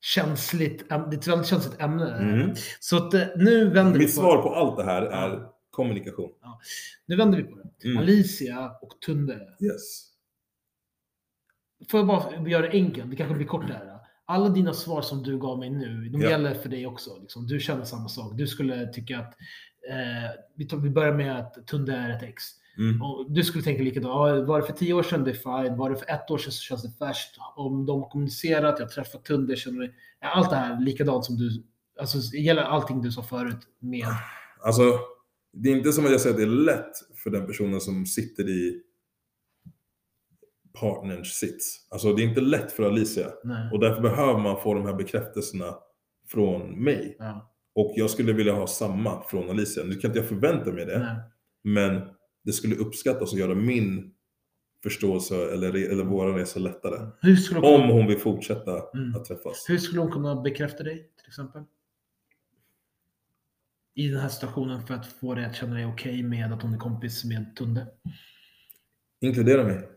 känsligt, 0.00 0.88
det 0.88 0.94
är 0.94 1.14
ett 1.14 1.26
väldigt 1.26 1.46
känsligt 1.46 1.80
ämne. 1.80 2.16
Mm. 2.16 2.54
Så 2.80 2.96
att, 2.96 3.14
eh, 3.14 3.22
nu 3.36 3.70
vänder 3.70 3.92
vi 3.92 3.98
Mitt 3.98 4.16
på 4.16 4.20
svar 4.20 4.42
på 4.42 4.54
allt 4.54 4.76
det 4.76 4.84
här 4.84 5.02
är 5.02 5.46
kommunikation. 5.70 6.30
Nu 7.06 7.16
vänder 7.16 7.38
vi 7.38 7.44
på 7.44 7.56
det. 7.56 7.88
Mm. 7.88 7.98
Alicia 7.98 8.70
och 8.82 9.00
Tunde. 9.06 9.34
Yes. 9.60 10.10
Får 11.90 12.00
jag 12.00 12.06
bara 12.06 12.48
göra 12.48 12.62
det 12.62 12.72
enkelt? 12.72 13.10
Det 13.10 13.16
kanske 13.16 13.34
blir 13.34 13.46
kort 13.46 13.66
det 13.66 13.72
här. 13.72 13.99
Alla 14.30 14.48
dina 14.48 14.72
svar 14.74 15.02
som 15.02 15.22
du 15.22 15.38
gav 15.38 15.58
mig 15.58 15.70
nu, 15.70 16.08
de 16.08 16.20
Ja. 16.20 16.30
gäller 16.30 16.54
för 16.54 16.68
dig 16.68 16.86
också. 16.86 17.10
Liksom. 17.20 17.46
Du 17.46 17.60
känner 17.60 17.84
samma 17.84 18.08
sak. 18.08 18.32
Du 18.36 18.46
skulle 18.46 18.86
tycka 18.86 19.18
att, 19.18 19.34
eh, 19.90 20.30
vi, 20.56 20.64
tar, 20.68 20.76
vi 20.76 20.90
börjar 20.90 21.14
med 21.14 21.38
att 21.38 21.66
Tunde 21.66 21.92
är 21.92 22.16
ett 22.16 22.22
ex. 22.22 22.42
Mm. 22.78 23.02
Och 23.02 23.30
du 23.32 23.44
skulle 23.44 23.64
tänka 23.64 23.82
likadant. 23.82 24.48
Var 24.48 24.60
det 24.60 24.66
för 24.66 24.72
tio 24.72 24.94
år 24.94 25.02
sedan, 25.02 25.24
det 25.24 25.30
är 25.30 25.34
fine. 25.64 25.76
Var 25.76 25.90
det 25.90 25.96
för 25.96 26.10
ett 26.10 26.30
år 26.30 26.38
sedan 26.38 26.52
så 26.52 26.60
känns 26.62 26.82
det 26.82 27.06
färskt. 27.06 27.36
Om 27.56 27.86
de 27.86 28.00
har 28.02 28.08
kommunicerat, 28.10 28.74
jag 28.78 28.86
har 28.86 28.90
träffat 28.90 29.24
Tunde, 29.24 29.56
känner. 29.56 29.90
Ja, 30.20 30.28
Allt 30.28 30.50
det 30.50 30.56
här 30.56 30.80
likadant 30.80 31.24
som 31.24 31.36
du, 31.36 31.50
alltså 32.00 32.36
gäller 32.36 32.62
allting 32.62 33.02
du 33.02 33.12
sa 33.12 33.22
förut 33.22 33.60
med. 33.78 34.06
Alltså, 34.64 34.82
det 35.52 35.68
är 35.70 35.76
inte 35.76 35.92
som 35.92 36.04
att 36.04 36.10
jag 36.10 36.20
säger 36.20 36.34
att 36.34 36.40
det 36.40 36.46
är 36.46 36.64
lätt 36.64 36.92
för 37.22 37.30
den 37.30 37.46
personen 37.46 37.80
som 37.80 38.06
sitter 38.06 38.48
i 38.48 38.82
partners 40.80 41.32
sits. 41.32 41.86
Alltså 41.90 42.12
det 42.12 42.22
är 42.22 42.28
inte 42.28 42.40
lätt 42.40 42.72
för 42.72 42.82
Alicia. 42.82 43.26
Nej. 43.44 43.70
Och 43.72 43.80
därför 43.80 44.00
behöver 44.02 44.38
man 44.40 44.60
få 44.62 44.74
de 44.74 44.86
här 44.86 44.94
bekräftelserna 44.94 45.74
från 46.28 46.84
mig. 46.84 47.16
Ja, 47.18 47.52
Och 47.74 47.92
jag 47.96 48.10
skulle 48.10 48.32
vilja 48.32 48.52
ha 48.52 48.66
samma 48.66 49.22
från 49.22 49.50
Alicia. 49.50 49.84
Nu 49.84 49.94
kan 49.94 50.10
inte 50.10 50.18
jag 50.18 50.28
förvänta 50.28 50.72
mig 50.72 50.86
det. 50.86 50.98
nej. 50.98 51.16
Men 51.62 52.02
det 52.44 52.52
skulle 52.52 52.76
uppskattas 52.76 53.32
att 53.32 53.38
göra 53.38 53.54
min 53.54 54.14
förståelse 54.82 55.52
eller, 55.52 55.74
eller 55.92 56.04
våran 56.04 56.34
resa 56.34 56.60
lättare. 56.60 56.98
Hon 57.22 57.56
Om 57.56 57.62
kunna, 57.80 57.92
hon 57.92 58.06
vill 58.06 58.18
fortsätta 58.18 58.82
Mm. 58.94 59.14
att 59.16 59.24
träffas. 59.24 59.64
hur 59.68 59.78
skulle 59.78 60.00
hon 60.00 60.12
kunna 60.12 60.40
bekräfta 60.42 60.82
dig 60.84 60.96
till 61.16 61.26
exempel? 61.28 61.62
I 63.94 64.08
den 64.08 64.20
här 64.20 64.28
situationen 64.28 64.86
för 64.86 64.94
att 64.94 65.06
få 65.06 65.34
dig 65.34 65.44
att 65.44 65.56
känna 65.56 65.74
dig 65.74 65.86
okej 65.86 66.22
med 66.22 66.52
att 66.52 66.62
hon 66.62 66.74
är 66.74 66.78
kompis 66.78 67.24
med 67.24 67.56
Tunde. 67.56 67.86
Inkludera 69.20 69.64
mig. 69.64 69.88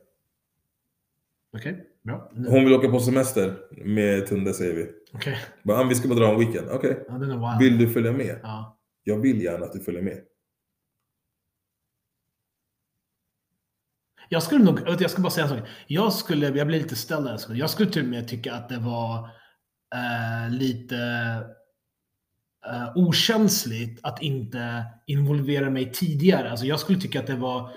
Okej, 1.54 1.86
bra. 2.04 2.32
Nu- 2.34 2.50
Hon 2.50 2.63
vill 2.66 2.74
åka 2.74 2.89
på 2.89 3.00
semester 3.00 3.58
med 3.86 4.28
Tunde 4.28 4.54
säger 4.54 4.76
vi. 4.76 4.89
Okej, 5.13 5.38
Bara, 5.63 5.80
"Ah, 5.80 5.84
vi 5.84 5.96
ska 5.96 6.08
bara 6.08 6.20
dra 6.20 6.34
en 6.34 6.39
weekend. 6.39 6.70
Okej. 6.70 7.06
wild. 7.10 7.60
Vill 7.60 7.78
du 7.78 7.94
följa 7.94 8.12
med? 8.12 8.39
Ja. 8.44 8.80
Jag 9.04 9.20
vill 9.20 9.42
gärna 9.44 9.66
att 9.66 9.74
du 9.74 9.80
följer 9.80 10.02
med. 10.02 10.18
Jag 14.30 14.44
skulle 14.44 14.63
nog, 14.66 14.80
jag 15.00 15.12
ska 15.12 15.22
bara 15.22 15.30
säga 15.32 15.44
en 15.48 15.60
sak. 15.60 15.68
Jag 15.88 16.13
skulle, 16.13 16.48
jag 16.50 16.68
blir 16.68 16.80
lite 16.80 16.96
ställd 16.96 17.28
här. 17.28 17.39
Jag 17.56 17.70
skulle 17.70 17.89
till 17.92 18.02
och 18.04 18.10
med 18.10 18.28
tycka 18.28 18.54
att 18.54 18.70
det 18.70 18.78
var 18.78 19.18
eh, 19.96 20.52
lite 20.52 20.98
eh, 22.68 22.92
okänsligt 22.96 24.00
att 24.06 24.22
inte 24.22 24.86
involvera 25.08 25.70
mig 25.70 25.92
tidigare. 25.92 26.52
Alltså 26.52 26.66
jag 26.66 26.80
skulle 26.80 27.00
tycka 27.00 27.20
att 27.20 27.28
det 27.28 27.36
var 27.36 27.72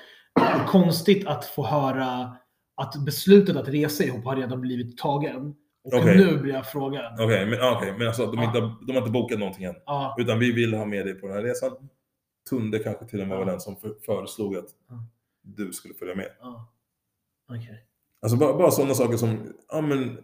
konstigt 0.66 1.26
att 1.26 1.44
få 1.44 1.66
höra 1.66 2.36
att 2.76 3.04
beslutet 3.04 3.56
att 3.56 3.68
resa 3.68 4.04
ihop 4.04 4.24
har 4.24 4.36
redan 4.36 4.60
blivit 4.60 4.98
tagen. 4.98 5.54
Och 5.84 5.94
Okej. 5.94 6.16
nu 6.16 6.36
blir 6.38 6.54
jag 6.54 6.66
frågad. 6.70 7.20
Okej, 7.20 7.46
men, 7.46 7.60
ah, 7.60 7.76
okej, 7.76 7.94
men 7.98 8.06
alltså 8.06 8.26
de, 8.26 8.42
inte, 8.42 8.58
de 8.58 8.92
har 8.92 8.98
inte 8.98 9.10
bokat 9.10 9.38
någonting 9.38 9.64
än. 9.64 9.74
Ja, 9.86 10.16
Utan 10.18 10.38
vi 10.38 10.52
vill 10.52 10.74
ha 10.74 10.84
med 10.84 11.06
dig 11.06 11.14
på 11.14 11.26
den 11.26 11.36
här 11.36 11.42
resan. 11.42 11.72
Tunde 12.50 12.78
kanske 12.78 13.06
till 13.06 13.20
och 13.20 13.26
med 13.28 13.36
var 13.38 13.44
Ja. 13.46 13.50
den 13.50 13.60
som 13.60 13.76
för, 13.76 13.94
föreslog 14.06 14.56
att 14.56 14.66
du 15.42 15.72
skulle 15.72 15.94
följa 15.94 16.14
med. 16.14 16.28
Okej. 17.52 17.82
Alltså 18.22 18.38
bara, 18.38 18.58
bara 18.58 18.70
sådana 18.70 18.94
saker 18.94 19.16
som, 19.16 19.52
ja 19.72 19.80
men, 19.80 20.18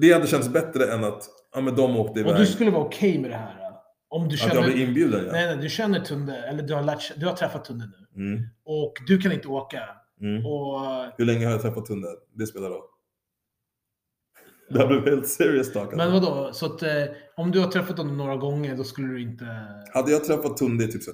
det 0.00 0.12
hade 0.12 0.26
känts 0.26 0.48
bättre 0.48 0.92
än 0.94 1.04
att, 1.04 1.28
ja 1.54 1.60
men 1.60 1.74
de 1.76 1.96
åkte 1.96 2.20
iväg. 2.20 2.32
Och 2.32 2.38
du 2.38 2.46
skulle 2.46 2.70
vara 2.70 2.84
okej 2.84 3.18
med 3.18 3.30
det 3.30 3.36
här? 3.36 3.56
Om 4.08 4.28
du 4.28 4.34
Att 4.34 4.40
jag 4.40 4.50
känner... 4.50 4.62
blev 4.66 4.78
inbjuden 4.88 5.24
ja. 5.26 5.32
Nej, 5.32 5.46
nej, 5.46 5.56
du 5.62 5.68
känner 5.68 6.00
Tunde, 6.00 6.36
eller 6.36 6.62
du 6.62 6.74
har, 6.74 6.82
lärt, 6.82 7.12
du 7.16 7.26
har 7.26 7.32
träffat 7.36 7.64
Tunde 7.64 7.84
nu. 8.14 8.22
Mm, 8.32 8.42
Och 8.64 8.94
du 9.06 9.18
kan 9.18 9.32
inte 9.32 9.48
åka. 9.48 9.88
Mm. 10.20 10.46
Och 10.46 10.80
Hur 11.18 11.24
länge 11.24 11.44
har 11.44 11.52
jag 11.52 11.62
träffat 11.62 11.86
Tunde? 11.86 12.08
Det 12.34 12.46
spelar 12.46 12.68
roll. 12.70 12.82
Det 14.70 14.78
här 14.78 14.86
blev 14.86 15.04
helt 15.04 15.28
serious 15.28 15.72
talk. 15.72 15.90
Men 15.90 16.00
Alltså. 16.00 16.30
vadå? 16.32 16.52
Så 16.52 16.66
att 16.66 16.82
eh, 16.82 17.04
om 17.36 17.50
du 17.50 17.60
har 17.60 17.68
träffat 17.70 17.98
honom 17.98 18.16
några 18.16 18.36
gånger, 18.36 18.76
då 18.76 18.84
skulle 18.84 19.08
du 19.08 19.22
inte... 19.22 19.46
Hade 19.94 20.12
jag 20.12 20.24
träffat 20.24 20.56
Tunde 20.56 20.84
i 20.84 20.88
typ 20.88 21.02
så, 21.02 21.10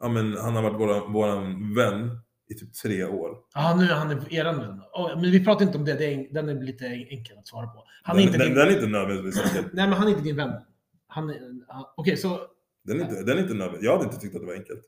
ja 0.00 0.08
men 0.08 0.36
han 0.36 0.54
har 0.56 0.62
varit 0.62 0.80
våran, 0.80 1.12
våran 1.12 1.74
vän 1.74 2.10
i 2.48 2.54
typ 2.54 2.74
tre 2.74 3.04
år. 3.04 3.36
Ja, 3.54 3.76
nu 3.76 3.84
är 3.84 3.94
han 3.94 4.26
eran 4.30 4.58
vän. 4.58 4.80
Oh, 4.92 5.20
men 5.20 5.30
vi 5.30 5.44
pratar 5.44 5.64
inte 5.64 5.78
om 5.78 5.84
det, 5.84 5.94
det 5.94 6.04
är, 6.06 6.12
en- 6.18 6.32
den 6.32 6.48
är 6.48 6.54
lite 6.62 6.86
enkel 6.86 7.38
att 7.38 7.46
svara 7.48 7.66
på. 7.66 7.84
Han 8.02 8.16
är 8.16 8.20
den, 8.20 8.26
inte 8.28 8.38
den, 8.38 8.46
din... 8.48 8.56
den 8.58 8.68
är 8.68 8.72
inte 8.72 8.86
nödvändigtvis 8.86 9.42
enkel. 9.44 9.64
Nej, 9.72 9.88
men 9.88 9.98
han 9.98 10.06
är 10.06 10.10
inte 10.10 10.22
din 10.22 10.36
vän. 10.36 10.52
Han 11.06 11.34
ja, 11.68 11.94
Okej, 11.96 12.16
så, 12.16 12.40
Den 12.84 13.00
är 13.00 13.04
inte, 13.04 13.22
den 13.22 13.38
är 13.38 13.42
inte 13.42 13.54
nödvändig. 13.54 13.86
Jag 13.86 13.92
hade 13.92 14.04
inte 14.04 14.16
tyckt 14.16 14.34
att 14.34 14.40
det 14.40 14.46
var 14.46 14.54
enkelt. 14.54 14.80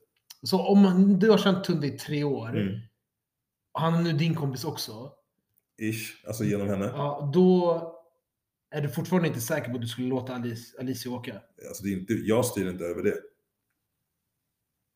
så 0.43 0.67
om 0.67 1.15
du 1.19 1.29
har 1.29 1.37
känt 1.37 1.63
Tunde 1.63 1.87
i 1.87 1.91
tre 1.91 2.23
år, 2.23 2.49
Mm. 2.49 2.79
Han 3.79 3.93
är 3.93 4.01
nu 4.01 4.13
din 4.13 4.35
kompis 4.35 4.63
också, 4.65 5.11
Ish, 5.81 6.27
alltså 6.27 6.43
genom 6.43 6.67
henne. 6.67 6.85
ja, 6.85 7.31
då 7.33 7.81
är 8.71 8.81
du 8.81 8.89
fortfarande 8.89 9.27
inte 9.27 9.41
säker 9.41 9.69
på 9.69 9.75
att 9.75 9.81
du 9.81 9.87
skulle 9.87 10.07
låta 10.07 10.35
Alice, 10.35 10.79
Alicia 10.79 11.11
åka? 11.11 11.33
Alltså 11.67 11.83
det 11.83 11.89
är 11.89 11.93
inte, 11.99 12.13
jag 12.13 12.45
styr 12.45 12.69
inte 12.69 12.85
över 12.85 13.03
det. 13.03 13.15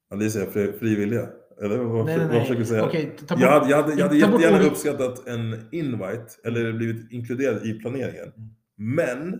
Alicia 0.10 0.42
är 0.42 0.52
fri, 0.52 0.74
frivilliga. 0.80 1.30
Eller 1.62 1.78
vad, 1.78 2.06
Nej, 2.06 2.18
nej, 2.18 2.28
vad 2.28 2.42
försöker 2.42 2.60
du 2.60 2.66
säga? 2.66 2.86
Okej, 2.86 3.16
bort... 3.30 3.40
Jag 3.40 3.52
hade, 3.52 3.70
jag 3.70 3.82
hade, 3.82 3.94
jag 3.94 4.08
hade 4.08 4.20
bort 4.20 4.32
jättegärna 4.32 4.58
ordet- 4.58 4.72
uppskattat 4.72 5.28
en 5.28 5.70
invite, 5.72 6.28
eller 6.44 6.74
blivit 6.74 7.12
inkluderad 7.12 7.66
i 7.66 7.74
planeringen. 7.80 8.24
Mm. 8.38 8.50
Men, 8.76 9.40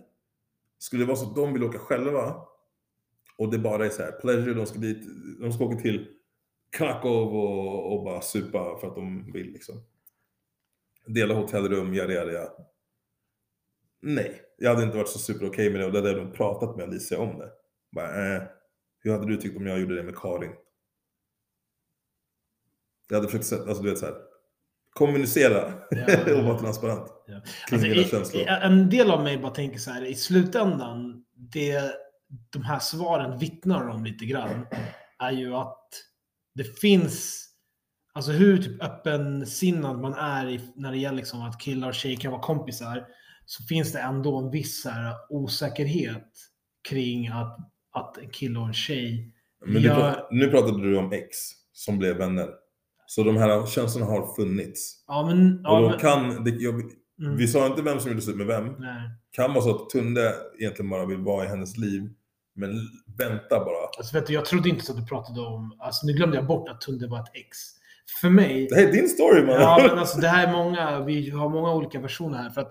skulle 0.78 1.02
det 1.02 1.06
vara 1.06 1.16
så 1.16 1.28
att 1.30 1.36
de 1.36 1.52
vill 1.52 1.64
åka 1.64 1.78
själva, 1.78 2.36
och 3.38 3.50
det 3.50 3.58
bara 3.58 3.86
är 3.86 3.90
så 3.90 4.02
här, 4.02 4.12
pleasure, 4.12 4.54
de 4.54 4.66
ska 4.66 4.78
dit, 4.78 5.02
de 5.40 5.52
ska 5.52 5.64
åka 5.64 5.76
till 5.76 6.06
Krakow 6.74 7.34
och, 7.36 7.92
och 7.92 8.04
bara 8.04 8.20
supa 8.20 8.78
för 8.80 8.86
att 8.88 8.94
de 8.94 9.32
vill 9.32 9.52
liksom. 9.52 9.82
Dela 11.06 11.34
hotellrum, 11.34 11.94
yada 11.94 12.12
yada. 12.12 12.52
Nej, 14.02 14.40
jag 14.58 14.70
hade 14.70 14.82
inte 14.82 14.96
varit 14.96 15.08
så 15.08 15.18
super 15.18 15.46
okej 15.46 15.70
med 15.70 15.80
det 15.80 15.86
och 15.86 15.92
det 15.92 15.98
hade 15.98 16.10
jag 16.10 16.24
nog 16.24 16.34
pratat 16.34 16.76
med 16.76 16.84
Alicia 16.84 17.18
om 17.20 17.38
det. 17.38 17.50
Bara, 17.92 18.36
eh, 18.36 18.42
hur 19.00 19.12
hade 19.12 19.26
du 19.26 19.36
tyckt 19.36 19.56
om 19.56 19.66
jag 19.66 19.80
gjorde 19.80 19.96
det 19.96 20.02
med 20.02 20.16
Karin? 20.16 20.52
Jag 23.08 23.16
hade 23.16 23.28
försökt 23.28 23.68
alltså 23.68 23.82
du 23.82 23.90
vet 23.90 23.98
så 23.98 24.06
här, 24.06 24.14
kommunicera 24.90 25.72
Ja. 25.90 26.38
och 26.38 26.44
vara 26.44 26.58
transparent 26.58 27.12
Ja. 27.26 27.40
Alltså, 27.72 28.36
i, 28.36 28.44
en 28.62 28.90
del 28.90 29.10
av 29.10 29.22
mig 29.22 29.38
bara 29.38 29.52
tänker 29.52 29.78
så 29.78 29.90
här, 29.90 30.04
i 30.04 30.14
slutändan, 30.14 31.24
det 31.34 31.94
de 32.50 32.62
här 32.62 32.78
svaren 32.78 33.38
vittnar 33.38 33.88
om 33.88 34.04
lite 34.04 34.24
grann, 34.24 34.66
är 35.18 35.30
ju 35.30 35.54
att 35.54 35.83
det 36.54 36.78
finns, 36.80 37.48
alltså 38.14 38.32
hur 38.32 38.58
typ 38.58 38.82
öppensinnad 38.82 40.00
man 40.00 40.14
är 40.14 40.48
i, 40.48 40.60
när 40.76 40.90
det 40.92 40.98
gäller 40.98 41.16
liksom 41.16 41.42
att 41.42 41.60
killar 41.60 41.88
och 41.88 41.94
tjejer 41.94 42.16
kan 42.16 42.32
vara 42.32 42.42
kompisar, 42.42 43.06
så 43.46 43.62
finns 43.64 43.92
det 43.92 43.98
ändå 44.00 44.38
en 44.38 44.50
viss 44.50 44.84
här 44.84 45.14
osäkerhet 45.30 46.28
kring 46.88 47.28
att, 47.28 47.58
att 47.92 48.18
en 48.18 48.30
kille 48.30 48.58
och 48.58 48.66
en 48.66 48.74
tjej 48.74 49.34
Men 49.66 49.74
du 49.82 49.88
jag- 49.88 49.98
pra- 50.14 50.26
nu 50.30 50.46
pratade 50.50 50.82
du 50.90 50.96
om 50.98 51.12
ex 51.12 51.36
som 51.72 51.98
blev 51.98 52.16
vänner. 52.16 52.48
Så 53.06 53.22
de 53.24 53.36
här 53.36 53.66
känslorna 53.66 54.06
har 54.06 54.34
funnits. 54.34 55.04
Ja 55.06 55.26
men... 55.26 55.52
Och 55.58 55.60
Ja, 55.64 55.80
då 55.80 55.88
men 55.90 55.98
kan, 55.98 56.44
det, 56.44 56.50
jag, 56.50 56.74
mm, 57.20 57.36
vi 57.36 57.48
sa 57.48 57.66
inte 57.66 57.82
vem 57.82 58.00
som 58.00 58.10
gjorde 58.10 58.22
slut 58.22 58.36
med 58.36 58.46
vem. 58.46 58.66
nej. 58.78 59.10
Kan 59.30 59.52
vara 59.52 59.62
så 59.64 59.70
att 59.82 59.90
Tunde 59.90 60.34
egentligen 60.60 60.90
bara 60.90 61.06
vill 61.06 61.18
vara 61.18 61.44
i 61.44 61.48
hennes 61.48 61.76
liv. 61.76 62.02
Men 62.54 62.70
vänta 63.18 63.58
bara. 63.64 63.86
Alltså, 63.98 64.20
du, 64.20 64.32
jag 64.32 64.44
trodde 64.44 64.68
inte 64.68 64.84
så 64.84 64.92
att 64.92 64.98
du 64.98 65.06
pratade 65.06 65.40
om... 65.40 65.76
Alltså, 65.78 66.06
nu 66.06 66.12
glömde 66.12 66.36
jag 66.36 66.46
bort 66.46 66.68
att 66.68 66.80
Tunde 66.80 67.06
var 67.08 67.18
ett 67.20 67.30
ex. 67.34 67.58
För 68.20 68.30
mig... 68.30 68.66
Det 68.70 68.76
här 68.76 68.88
är 68.88 68.92
din 68.92 69.08
story 69.08 69.42
man. 69.46 69.54
Ja, 69.54 69.84
men 69.88 69.98
alltså 69.98 70.20
det 70.20 70.28
här 70.28 70.48
är 70.48 70.52
många, 70.52 71.00
vi 71.00 71.30
har 71.30 71.48
många 71.48 71.74
olika 71.74 72.00
versioner 72.00 72.38
här. 72.38 72.50
För 72.50 72.60
att 72.60 72.70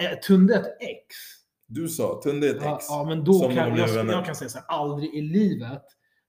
är 0.00 0.16
Tunde 0.16 0.54
ett 0.54 0.66
ex? 0.80 1.16
Du 1.66 1.88
sa 1.88 2.20
Tunde 2.22 2.46
är 2.48 2.50
ett 2.50 2.62
ex. 2.62 2.84
ja 2.88 3.04
men 3.08 3.24
då 3.24 3.40
kan 3.40 3.56
jag, 3.78 3.88
vänner. 3.88 4.12
jag 4.12 4.24
kan 4.26 4.34
säga 4.34 4.48
så 4.48 4.58
här, 4.58 4.66
aldrig 4.68 5.14
i 5.14 5.20
livet 5.20 5.82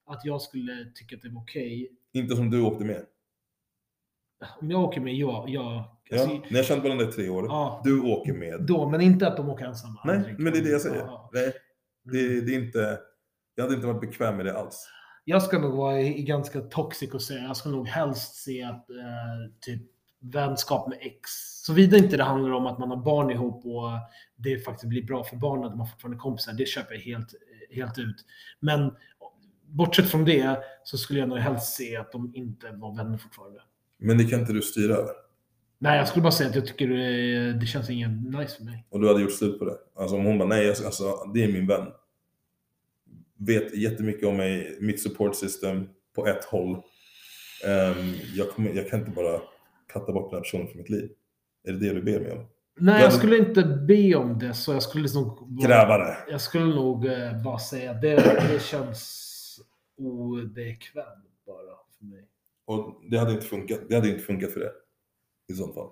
att 0.07 0.21
jag 0.25 0.41
skulle 0.41 0.71
tycka 0.95 1.15
att 1.15 1.21
det 1.21 1.29
var 1.29 1.41
okej. 1.41 1.89
Inte 2.13 2.35
som 2.35 2.49
du 2.49 2.61
åkte 2.61 2.85
med. 2.85 3.01
Om 4.61 4.71
jag 4.71 4.81
åker 4.83 5.01
med, 5.01 5.13
ja, 5.15 5.45
ja, 5.47 5.97
alltså, 6.11 6.29
Ja. 6.29 6.41
Ni 6.49 6.57
har 6.57 6.63
känt 6.63 6.83
varandra 6.83 7.05
i 7.05 7.11
tre 7.11 7.29
år. 7.29 7.45
ja, 7.45 7.81
Du 7.83 8.01
åker 8.01 8.33
med. 8.33 8.61
då, 8.61 8.89
men 8.89 9.01
inte 9.01 9.27
att 9.27 9.37
de 9.37 9.49
åker 9.49 9.65
ensamma. 9.65 10.01
Nej, 10.05 10.35
men 10.37 10.53
det 10.53 10.59
är 10.59 10.63
det 10.63 10.69
jag 10.69 10.81
säger. 10.81 10.95
Ja, 10.97 11.29
Nej, 11.33 11.43
ja. 11.45 11.51
Det, 12.05 12.41
det 12.41 12.55
är 12.55 12.59
inte... 12.65 12.99
Jag 13.55 13.63
hade 13.63 13.75
inte 13.75 13.87
varit 13.87 14.01
bekväm 14.01 14.37
med 14.37 14.45
det 14.45 14.59
alls. 14.59 14.89
Jag 15.25 15.43
ska 15.43 15.59
nog 15.59 15.77
vara 15.77 16.01
ganska 16.03 16.61
toxic 16.61 17.13
och 17.13 17.21
säga, 17.21 17.43
jag 17.43 17.57
ska 17.57 17.69
nog 17.69 17.87
helst 17.87 18.35
se 18.35 18.63
att 18.63 18.89
eh, 18.89 19.51
typ 19.61 19.81
vänskap 20.19 20.89
med 20.89 20.97
ex. 21.01 21.29
Såvida 21.63 21.97
inte 21.97 22.17
det 22.17 22.23
handlar 22.23 22.51
om 22.51 22.67
att 22.67 22.79
man 22.79 22.89
har 22.89 22.97
barn 22.97 23.31
ihop 23.31 23.65
och 23.65 23.89
det 24.35 24.65
faktiskt 24.65 24.89
blir 24.89 25.03
bra 25.03 25.23
för 25.23 25.35
barnen 25.35 25.65
att 25.65 25.77
man 25.77 25.87
fortfarande 25.87 26.17
är 26.17 26.19
kompisar. 26.19 26.53
Det 26.53 26.65
köper 26.65 26.93
jag 26.93 27.01
helt, 27.01 27.33
helt 27.71 27.97
ut. 27.97 28.15
Men 28.59 28.91
bortsett 29.61 30.09
från 30.09 30.25
det 30.25 30.57
så 30.83 30.97
skulle 30.97 31.19
jag 31.19 31.29
nog 31.29 31.37
helst 31.37 31.75
se 31.75 31.97
att 31.97 32.11
de 32.11 32.35
inte 32.35 32.71
var 32.71 32.97
vänner 32.97 33.17
fortfarande. 33.17 33.61
Men 33.97 34.17
det 34.17 34.23
kan 34.23 34.39
inte 34.39 34.53
du 34.53 34.61
styra 34.61 34.93
över. 34.93 35.24
Nej, 35.79 35.97
jag 35.97 36.07
skulle 36.07 36.23
bara 36.23 36.31
säga 36.31 36.49
att 36.49 36.55
jag 36.55 36.65
tycker 36.65 36.87
det, 36.87 37.53
det 37.53 37.65
känns 37.65 37.89
ingen 37.89 38.21
nice 38.21 38.57
för 38.57 38.63
mig. 38.63 38.85
Och 38.89 39.01
du 39.01 39.07
hade 39.07 39.21
gjort 39.21 39.31
slut 39.33 39.59
på 39.59 39.65
det. 39.65 39.77
Alltså 39.95 40.15
om 40.15 40.25
hon 40.25 40.37
bara, 40.37 40.49
nej, 40.49 40.69
alltså, 40.69 41.31
det 41.33 41.43
är 41.43 41.47
min 41.53 41.67
vän. 41.67 41.87
Vet 43.37 43.75
jättemycket 43.77 44.27
om 44.27 44.37
mig, 44.37 44.77
mitt 44.81 45.01
support 45.01 45.35
system 45.35 45.89
på 46.15 46.27
ett 46.27 46.45
håll. 46.45 46.69
Ehm, 47.65 48.13
jag, 48.35 48.49
kommer, 48.49 48.73
jag 48.73 48.89
kan 48.89 48.99
inte 48.99 49.11
bara 49.11 49.41
katta 49.93 50.11
bort 50.13 50.29
den 50.31 50.37
här 50.37 50.41
personen 50.43 50.67
från 50.67 50.77
mitt 50.77 50.89
liv. 50.89 51.09
Är 51.67 51.71
det 51.71 51.79
det 51.79 51.93
du 51.93 52.01
ber 52.01 52.19
mig 52.19 52.31
om? 52.31 52.45
Nej, 52.79 52.95
Ja, 52.95 53.01
jag 53.01 53.13
skulle 53.13 53.37
inte 53.37 53.63
be 53.63 54.15
om 54.15 54.39
det, 54.39 54.53
så 54.53 54.73
jag 54.73 54.83
skulle 54.83 55.07
nog... 55.15 55.47
bara- 55.49 55.67
Gräva 55.67 55.97
det. 55.97 56.17
Jag 56.29 56.41
skulle 56.41 56.65
nog 56.65 57.05
eh, 57.05 57.43
bara 57.43 57.59
säga 57.59 57.91
att 57.91 58.01
det, 58.01 58.15
det 58.51 58.61
känns 58.61 59.21
obekvämt 59.97 61.45
bara 61.45 61.75
för 61.97 62.05
mig. 62.05 62.27
Och 62.65 63.01
det 63.09 63.17
hade 63.17 63.31
inte 63.31 63.45
funkat, 63.45 63.79
det 63.89 63.95
hade 63.95 64.09
inte 64.09 64.23
funkat 64.23 64.51
för 64.51 64.59
det. 64.59 64.71
I 65.49 65.53
sånt 65.53 65.73
fall. 65.73 65.89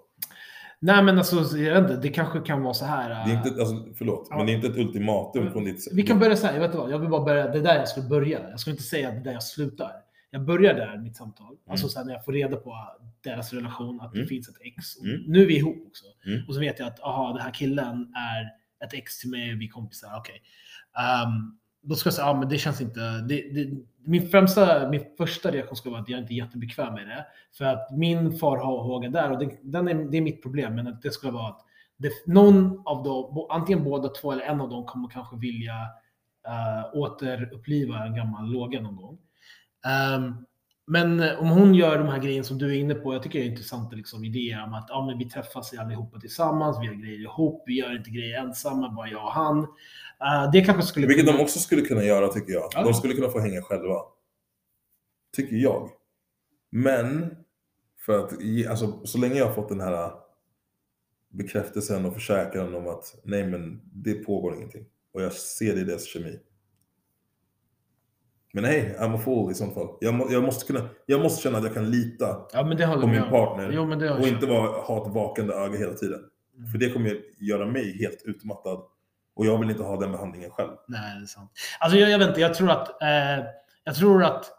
Nej 0.79 1.03
men 1.03 1.17
alltså, 1.17 1.57
jag 1.57 1.73
vet 1.81 1.91
inte, 1.91 2.01
det 2.01 2.09
kanske 2.09 2.39
kan 2.39 2.61
vara 2.61 2.73
så 2.73 2.85
här. 2.85 3.09
Det 3.09 3.31
är 3.33 3.37
inte, 3.37 3.49
alltså, 3.49 3.93
förlåt, 3.97 4.27
Ja. 4.29 4.37
men 4.37 4.45
det 4.45 4.51
är 4.51 4.55
inte 4.55 4.67
ett 4.67 4.77
ultimatum 4.77 5.51
från 5.51 5.63
ditt 5.63 5.87
Vi 5.93 6.03
kan 6.03 6.19
börja 6.19 6.35
så 6.35 6.47
här, 6.47 6.53
jag 6.53 6.59
vet 6.61 6.67
inte 6.67 6.77
vad, 6.77 6.91
jag 6.91 6.99
vill 6.99 7.09
bara 7.09 7.23
börja, 7.25 7.47
det 7.47 7.57
är 7.59 7.63
där 7.63 7.75
jag 7.75 7.87
skulle 7.87 8.07
börja. 8.07 8.49
Jag 8.49 8.59
skulle 8.59 8.71
inte 8.71 8.83
säga 8.83 9.07
att 9.07 9.13
det 9.15 9.19
är 9.19 9.23
där 9.23 9.31
jag 9.31 9.43
slutar. 9.43 9.91
Jag 10.29 10.45
börjar 10.45 10.73
där 10.73 10.97
mitt 10.97 11.15
samtal. 11.15 11.55
Alltså 11.69 11.89
så 11.89 11.99
här, 11.99 12.05
när 12.05 12.13
jag 12.13 12.25
får 12.25 12.33
reda 12.33 12.57
på 12.57 12.75
deras 13.23 13.53
relation, 13.53 14.01
att 14.01 14.11
det 14.11 14.17
Mm. 14.17 14.27
finns 14.27 14.49
ett 14.49 14.61
ex. 14.61 15.01
Mm. 15.03 15.21
Nu 15.27 15.41
är 15.41 15.45
vi 15.47 15.57
ihop 15.57 15.87
också. 15.87 16.05
Mm. 16.25 16.47
Och 16.47 16.53
så 16.53 16.59
vet 16.59 16.79
jag 16.79 16.87
att, 16.87 16.99
aha, 16.99 17.33
den 17.33 17.41
här 17.41 17.53
killen 17.53 18.13
är 18.15 18.43
ett 18.85 18.93
ex 18.93 19.19
till 19.19 19.29
mig, 19.29 19.55
vi 19.55 19.65
är 19.65 19.69
kompisar, 19.69 20.09
okej. 20.19 20.41
Ehm, 20.97 21.57
då 21.83 21.95
ska 21.95 22.07
jag 22.07 22.13
säga, 22.13 22.27
ja 22.27 22.39
men 22.39 22.49
det 22.49 22.57
känns 22.57 22.81
inte... 22.81 22.99
Det, 22.99 23.53
det, 23.53 23.69
min, 24.05 24.29
främsta, 24.29 24.89
min 24.89 25.05
första 25.17 25.51
reaktion 25.51 25.75
skulle 25.75 25.91
vara 25.91 26.01
att 26.01 26.09
jag 26.09 26.19
inte 26.19 26.33
är 26.33 26.35
jättebekväm 26.35 26.93
med 26.93 27.07
det. 27.07 27.25
För 27.57 27.65
att 27.65 27.91
min 27.91 28.37
farhåga 28.37 29.09
där, 29.09 29.31
och 29.31 29.39
det, 29.39 29.49
den 29.61 29.87
är, 29.87 30.11
det 30.11 30.17
är 30.17 30.21
mitt 30.21 30.41
problem, 30.41 30.75
men 30.75 30.87
att 30.87 31.01
det 31.01 31.11
skulle 31.11 31.31
vara 31.31 31.47
att 31.47 31.65
det, 31.97 32.09
någon 32.25 32.81
av 32.85 33.03
dem, 33.03 33.47
antingen 33.49 33.83
båda 33.83 34.09
två 34.09 34.31
eller 34.31 34.43
en 34.43 34.61
av 34.61 34.69
dem 34.69 34.85
kommer 34.85 35.09
kanske 35.09 35.37
vilja 35.37 35.73
uh, 36.47 36.99
återuppliva 36.99 38.05
en 38.05 38.15
gammal 38.15 38.51
låga 38.51 38.81
någon 38.81 38.95
gång. 38.95 39.17
Um, 40.15 40.45
men 40.87 41.37
om 41.37 41.49
hon 41.49 41.75
gör 41.75 41.97
de 41.97 42.07
här 42.07 42.19
grejerna 42.19 42.43
som 42.43 42.57
du 42.57 42.75
är 42.75 42.79
inne 42.79 42.93
på, 42.93 43.13
jag 43.13 43.23
tycker 43.23 43.39
det 43.39 43.45
är 43.45 43.49
intressanta 43.49 43.95
liksom, 43.95 44.23
idéer 44.23 44.63
om 44.63 44.73
att 44.73 44.85
ja, 44.89 45.05
men 45.05 45.17
vi 45.17 45.25
träffas 45.25 45.73
allihopa 45.73 46.19
tillsammans, 46.19 46.77
vi 46.81 46.85
gör 46.85 46.93
grejer 46.93 47.19
ihop, 47.19 47.63
vi 47.65 47.73
gör 47.73 47.95
inte 47.97 48.09
grejer 48.09 48.39
ensamma, 48.39 48.89
bara 48.89 49.07
jag 49.07 49.23
och 49.23 49.31
han. 49.31 49.67
Eh, 50.23 50.51
det 50.51 50.61
kanske 50.61 50.83
skulle 50.83 51.07
Vilket 51.07 51.25
de 51.25 51.41
också 51.41 51.59
skulle 51.59 51.81
kunna 51.81 52.03
göra 52.03 52.27
tycker 52.27 52.53
jag. 52.53 52.69
Ja. 52.73 52.83
De 52.83 52.93
skulle 52.93 53.13
kunna 53.13 53.29
få 53.29 53.39
hänga 53.39 53.61
själva. 53.61 54.01
Tycker 55.35 55.55
jag. 55.55 55.89
Men, 56.69 57.35
för 58.05 58.19
att, 58.19 58.33
alltså, 58.69 59.05
så 59.05 59.17
länge 59.17 59.35
jag 59.35 59.45
har 59.45 59.53
fått 59.53 59.69
den 59.69 59.81
här 59.81 60.11
bekräftelsen 61.29 62.05
och 62.05 62.13
försäkran 62.13 62.75
om 62.75 62.87
att 62.87 63.15
nej 63.23 63.47
men 63.47 63.81
det 63.93 64.13
pågår 64.13 64.55
ingenting. 64.55 64.85
Och 65.13 65.21
jag 65.21 65.33
ser 65.33 65.75
det 65.75 65.81
i 65.81 65.83
deras 65.83 66.05
kemi. 66.05 66.39
Men 68.53 68.63
nej, 68.63 68.95
I'm 68.99 69.15
a 69.15 69.21
fool 69.25 69.51
i 69.51 69.53
sånt 69.53 69.73
fall. 69.73 69.97
Jag, 69.99 70.13
må, 70.13 70.27
jag, 70.31 70.43
måste 70.43 70.73
kunna, 70.73 70.89
jag 71.05 71.21
måste 71.21 71.43
känna 71.43 71.57
att 71.57 71.63
jag 71.63 71.73
kan 71.73 71.91
lita 71.91 72.47
Ja, 72.53 72.63
på 73.01 73.07
min 73.07 73.29
partner 73.29 73.71
Jo, 73.71 74.17
och 74.19 74.27
inte 74.27 74.45
vara, 74.45 74.81
ha 74.81 75.07
ett 75.07 75.13
vakande 75.13 75.53
öga 75.53 75.77
hela 75.77 75.93
tiden. 75.93 76.19
Mm. 76.57 76.71
För 76.71 76.77
det 76.77 76.89
kommer 76.89 77.21
göra 77.39 77.65
mig 77.65 77.97
helt 77.99 78.21
utmattad. 78.25 78.83
Och 79.35 79.45
jag 79.45 79.57
vill 79.57 79.69
inte 79.69 79.83
ha 79.83 79.99
den 79.99 80.11
behandlingen 80.11 80.51
själv. 80.51 80.71
Nej, 80.87 81.17
det 81.17 81.23
är 81.23 81.25
sant. 81.25 81.51
Alltså 81.79 81.97
jag, 81.97 82.09
jag 82.09 82.19
vet 82.19 82.27
inte, 82.27 82.41
jag 82.41 82.53
tror 82.53 82.71
att... 82.71 83.01
Eh, 83.01 83.45
jag 83.83 83.95
tror 83.95 84.23
att 84.23 84.51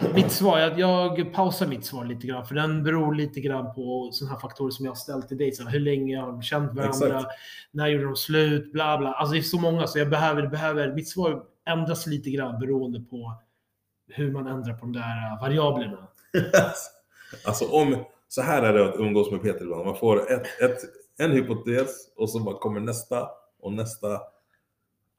eh, 0.00 0.14
mitt 0.14 0.32
svar, 0.32 0.58
jag, 0.58 0.78
jag 0.78 1.32
pausar 1.32 1.66
mitt 1.66 1.84
svar 1.84 2.04
lite 2.04 2.26
grann, 2.26 2.46
för 2.46 2.54
den 2.54 2.84
beror 2.84 3.14
lite 3.14 3.40
grann 3.40 3.74
på 3.74 4.10
sådana 4.12 4.34
här 4.34 4.40
faktorer 4.40 4.70
som 4.70 4.84
jag 4.84 4.92
har 4.92 4.96
ställt 4.96 5.28
till 5.28 5.38
dig. 5.38 5.52
Så 5.52 5.64
hur 5.64 5.80
länge 5.80 6.20
har 6.20 6.26
de 6.26 6.42
känt 6.42 6.74
varandra? 6.74 7.06
Exakt. 7.06 7.34
När 7.70 7.86
gjorde 7.86 8.04
de 8.04 8.16
slut? 8.16 8.72
Bla 8.72 8.98
bla. 8.98 9.12
Alltså 9.12 9.32
det 9.32 9.38
är 9.38 9.42
så 9.42 9.60
många, 9.60 9.86
så 9.86 9.98
jag 9.98 10.10
behöver, 10.10 10.46
behöver 10.46 10.92
mitt 10.94 11.08
svar 11.08 11.42
ändras 11.66 12.06
lite 12.06 12.30
grann 12.30 12.60
beroende 12.60 13.00
på 13.00 13.34
hur 14.08 14.32
man 14.32 14.46
ändrar 14.46 14.74
på 14.74 14.80
de 14.80 14.92
där 14.92 15.32
eh, 15.32 15.40
variablerna. 15.40 16.08
alltså 17.44 17.64
om, 17.64 18.04
så 18.28 18.42
här 18.42 18.62
är 18.62 18.72
det 18.72 18.88
att 18.88 18.96
umgås 18.96 19.30
med 19.30 19.42
Peter 19.42 19.62
ibland. 19.62 19.84
Man 19.86 19.96
får 19.96 20.32
ett, 20.32 20.60
ett, 20.62 20.78
en 21.18 21.32
hypotes 21.32 22.12
och 22.16 22.30
så 22.30 22.40
bara 22.40 22.58
kommer 22.58 22.80
nästa 22.80 23.28
och 23.62 23.72
nästa. 23.72 24.20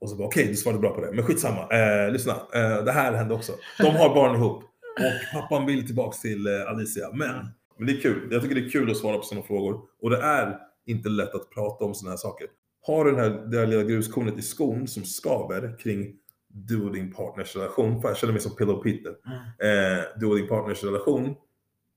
Och 0.01 0.09
så 0.09 0.15
bara 0.15 0.27
okej, 0.27 0.47
du 0.47 0.55
svarade 0.55 0.79
bra 0.79 0.95
på 0.95 1.01
det. 1.01 1.11
Men 1.11 1.25
skitsamma, 1.25 1.69
eh, 1.69 2.11
lyssna. 2.11 2.31
Eh, 2.31 2.83
det 2.83 2.91
här 2.91 3.13
hände 3.13 3.33
också. 3.33 3.51
De 3.77 3.95
har 3.95 4.15
barn 4.15 4.35
ihop. 4.35 4.63
Och 4.99 5.41
pappan 5.41 5.65
vill 5.65 5.85
tillbaks 5.85 6.21
till 6.21 6.47
eh, 6.47 6.67
Alicia. 6.67 7.09
Men, 7.13 7.47
men 7.77 7.87
det 7.87 7.93
är 7.93 8.01
kul. 8.01 8.27
Jag 8.31 8.41
tycker 8.41 8.55
det 8.55 8.65
är 8.65 8.69
kul 8.69 8.91
att 8.91 8.97
svara 8.97 9.17
på 9.17 9.23
sådana 9.23 9.47
frågor. 9.47 9.81
Och 10.01 10.09
det 10.09 10.21
är 10.21 10.59
inte 10.85 11.09
lätt 11.09 11.35
att 11.35 11.49
prata 11.49 11.85
om 11.85 11.93
sådana 11.93 12.11
här 12.11 12.17
saker. 12.17 12.47
Har 12.81 13.05
du 13.05 13.11
den 13.11 13.19
här, 13.19 13.29
det 13.29 13.57
här 13.57 13.67
lilla 13.67 13.83
gruskornet 13.83 14.37
i 14.37 14.41
skon 14.41 14.87
som 14.87 15.03
skaver 15.03 15.77
kring 15.79 16.15
du 16.47 16.85
och 16.85 16.93
din 16.93 17.13
partners 17.13 17.55
relation. 17.55 18.01
För 18.01 18.07
jag 18.07 18.17
känner 18.17 18.33
mig 18.33 18.41
som 18.41 18.55
Pillow 18.55 18.83
Peter. 18.83 19.15
Eh, 19.59 20.03
du 20.19 20.25
och 20.25 20.35
din 20.35 20.47
partners 20.47 20.83
relation. 20.83 21.35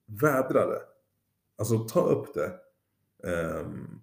Vädra 0.06 0.66
det. 0.66 0.80
Alltså 1.58 1.78
ta 1.78 2.00
upp 2.00 2.34
det. 2.34 2.52
Ehm, 3.30 4.00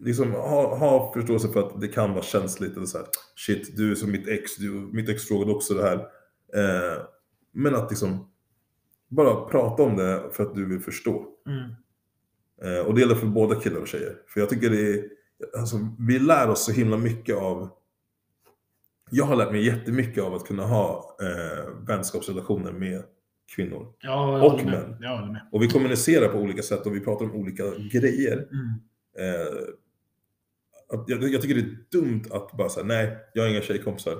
liksom 0.00 0.32
ha, 0.32 0.76
ha 0.76 1.12
förståelse 1.12 1.48
för 1.48 1.60
att 1.60 1.80
det 1.80 1.88
kan 1.88 2.12
vara 2.12 2.22
känsligt. 2.22 2.76
Eller 2.76 2.86
så 2.86 2.98
här, 2.98 3.06
Shit, 3.36 3.76
du 3.76 3.90
är 3.90 3.94
som 3.94 4.10
mitt 4.10 4.28
ex. 4.28 4.56
Du, 4.56 4.70
mitt 4.70 5.08
ex 5.08 5.24
frågade 5.24 5.52
också 5.52 5.74
det 5.74 5.82
här. 5.82 5.96
Eh, 6.54 7.02
men 7.52 7.74
att 7.74 7.90
liksom 7.90 8.30
bara 9.08 9.48
prata 9.48 9.82
om 9.82 9.96
det 9.96 10.30
för 10.32 10.42
att 10.42 10.54
du 10.54 10.68
vill 10.68 10.80
förstå. 10.80 11.26
Mm. 11.46 11.70
Eh, 12.62 12.86
och 12.86 12.94
det 12.94 13.00
gäller 13.00 13.14
för 13.14 13.26
båda 13.26 13.60
killar 13.60 13.80
och 13.80 13.88
tjejer. 13.88 14.16
För 14.26 14.40
jag 14.40 14.48
tycker 14.48 14.70
det 14.70 14.94
är, 14.94 15.04
alltså, 15.58 15.76
vi 15.98 16.18
lär 16.18 16.50
oss 16.50 16.64
så 16.64 16.72
himla 16.72 16.96
mycket 16.96 17.36
av 17.36 17.70
jag 19.14 19.24
har 19.24 19.36
lärt 19.36 19.52
mig 19.52 19.66
jättemycket 19.66 20.24
av 20.24 20.34
att 20.34 20.46
kunna 20.46 20.66
ha 20.66 21.16
eh, 21.20 21.86
vänskapsrelationer 21.86 22.72
med 22.72 23.02
kvinnor. 23.56 23.92
Ja, 23.98 24.42
Och 24.46 24.64
män. 24.64 24.96
Och 25.52 25.62
vi 25.62 25.68
kommunicerar 25.68 26.28
på 26.28 26.38
olika 26.38 26.62
sätt 26.62 26.86
och 26.86 26.96
vi 26.96 27.00
pratar 27.00 27.24
om 27.24 27.34
olika 27.34 27.64
grejer. 27.92 28.36
Mm. 28.36 28.80
Eh, 29.18 29.74
att 30.98 31.08
jag, 31.08 31.22
jag 31.22 31.42
tycker 31.42 31.54
det 31.54 31.60
är 31.60 32.00
dumt 32.00 32.24
att 32.30 32.52
bara 32.52 32.68
säga 32.68 32.86
nej, 32.86 33.18
jag 33.34 33.42
har 33.42 33.50
inga 33.50 33.62
tjejkompisar. 33.62 34.18